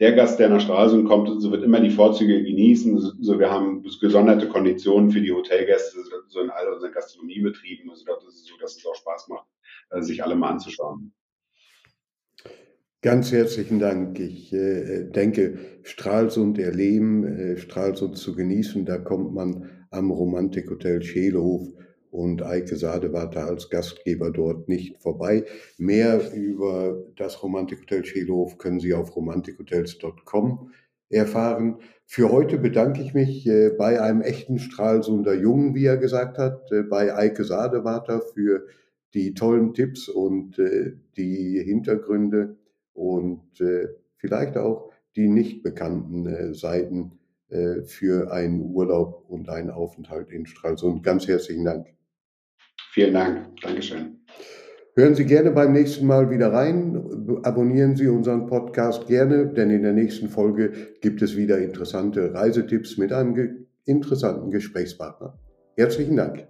der 0.00 0.14
Gast, 0.14 0.40
der 0.40 0.48
nach 0.48 0.60
Stralsund 0.60 1.06
kommt, 1.06 1.40
so 1.40 1.52
wird 1.52 1.62
immer 1.62 1.78
die 1.78 1.90
Vorzüge 1.90 2.42
genießen. 2.42 2.98
So, 3.20 3.38
wir 3.38 3.50
haben 3.50 3.84
gesonderte 4.00 4.48
Konditionen 4.48 5.10
für 5.10 5.20
die 5.20 5.30
Hotelgäste, 5.30 5.98
so 6.28 6.40
in 6.40 6.50
all 6.50 6.72
unseren 6.72 6.92
Gastronomiebetrieben. 6.92 7.88
Also 7.88 8.04
das 8.06 8.34
ist 8.34 8.46
so, 8.46 8.54
dass 8.60 8.76
es 8.76 8.84
auch 8.84 8.96
Spaß 8.96 9.28
macht, 9.28 9.46
äh, 9.90 10.02
sich 10.02 10.24
alle 10.24 10.34
mal 10.34 10.50
anzuschauen. 10.50 11.12
Ganz 13.00 13.30
herzlichen 13.30 13.78
Dank. 13.78 14.18
Ich 14.18 14.52
äh, 14.52 15.04
denke, 15.04 15.58
Stralsund 15.82 16.58
erleben, 16.58 17.24
äh, 17.24 17.56
Stralsund 17.56 18.16
zu 18.16 18.34
genießen, 18.34 18.84
da 18.84 18.98
kommt 18.98 19.34
man 19.34 19.86
am 19.90 20.10
Romantikhotel 20.10 21.02
Scheelehof 21.02 21.68
und 22.12 22.42
Eike 22.42 22.76
Sadewater 22.76 23.46
als 23.46 23.70
Gastgeber 23.70 24.30
dort 24.30 24.68
nicht 24.68 25.02
vorbei. 25.02 25.46
Mehr 25.78 26.32
über 26.34 27.02
das 27.16 27.42
Romantikhotel 27.42 28.04
Scheelhof 28.04 28.58
können 28.58 28.80
Sie 28.80 28.92
auf 28.92 29.16
romantikhotels.com 29.16 30.70
erfahren. 31.08 31.78
Für 32.04 32.30
heute 32.30 32.58
bedanke 32.58 33.00
ich 33.00 33.14
mich 33.14 33.46
äh, 33.46 33.70
bei 33.70 34.00
einem 34.02 34.20
echten 34.20 34.58
Stralsunder 34.58 35.32
Jungen, 35.32 35.74
wie 35.74 35.86
er 35.86 35.96
gesagt 35.96 36.36
hat, 36.36 36.70
äh, 36.70 36.82
bei 36.82 37.16
Eike 37.16 37.44
Sadewater 37.44 38.20
für 38.20 38.66
die 39.14 39.32
tollen 39.32 39.72
Tipps 39.72 40.10
und 40.10 40.58
äh, 40.58 40.92
die 41.16 41.62
Hintergründe 41.64 42.56
und 42.92 43.40
vielleicht 44.18 44.58
auch 44.58 44.90
die 45.16 45.28
nicht 45.28 45.62
bekannten 45.62 46.52
Seiten 46.52 47.12
für 47.86 48.30
einen 48.30 48.60
Urlaub 48.60 49.24
und 49.28 49.48
einen 49.48 49.70
Aufenthalt 49.70 50.30
in 50.30 50.44
Stralsund. 50.44 51.02
Ganz 51.02 51.26
herzlichen 51.26 51.64
Dank. 51.64 51.86
Vielen 52.92 53.14
Dank. 53.14 53.46
Dankeschön. 53.62 54.18
Hören 54.94 55.14
Sie 55.14 55.24
gerne 55.24 55.50
beim 55.50 55.72
nächsten 55.72 56.06
Mal 56.06 56.28
wieder 56.28 56.52
rein. 56.52 57.40
Abonnieren 57.42 57.96
Sie 57.96 58.06
unseren 58.06 58.46
Podcast 58.46 59.06
gerne, 59.06 59.46
denn 59.46 59.70
in 59.70 59.82
der 59.82 59.94
nächsten 59.94 60.28
Folge 60.28 60.72
gibt 61.00 61.22
es 61.22 61.34
wieder 61.34 61.58
interessante 61.58 62.34
Reisetipps 62.34 62.98
mit 62.98 63.10
einem 63.10 63.66
interessanten 63.86 64.50
Gesprächspartner. 64.50 65.38
Herzlichen 65.76 66.16
Dank. 66.16 66.46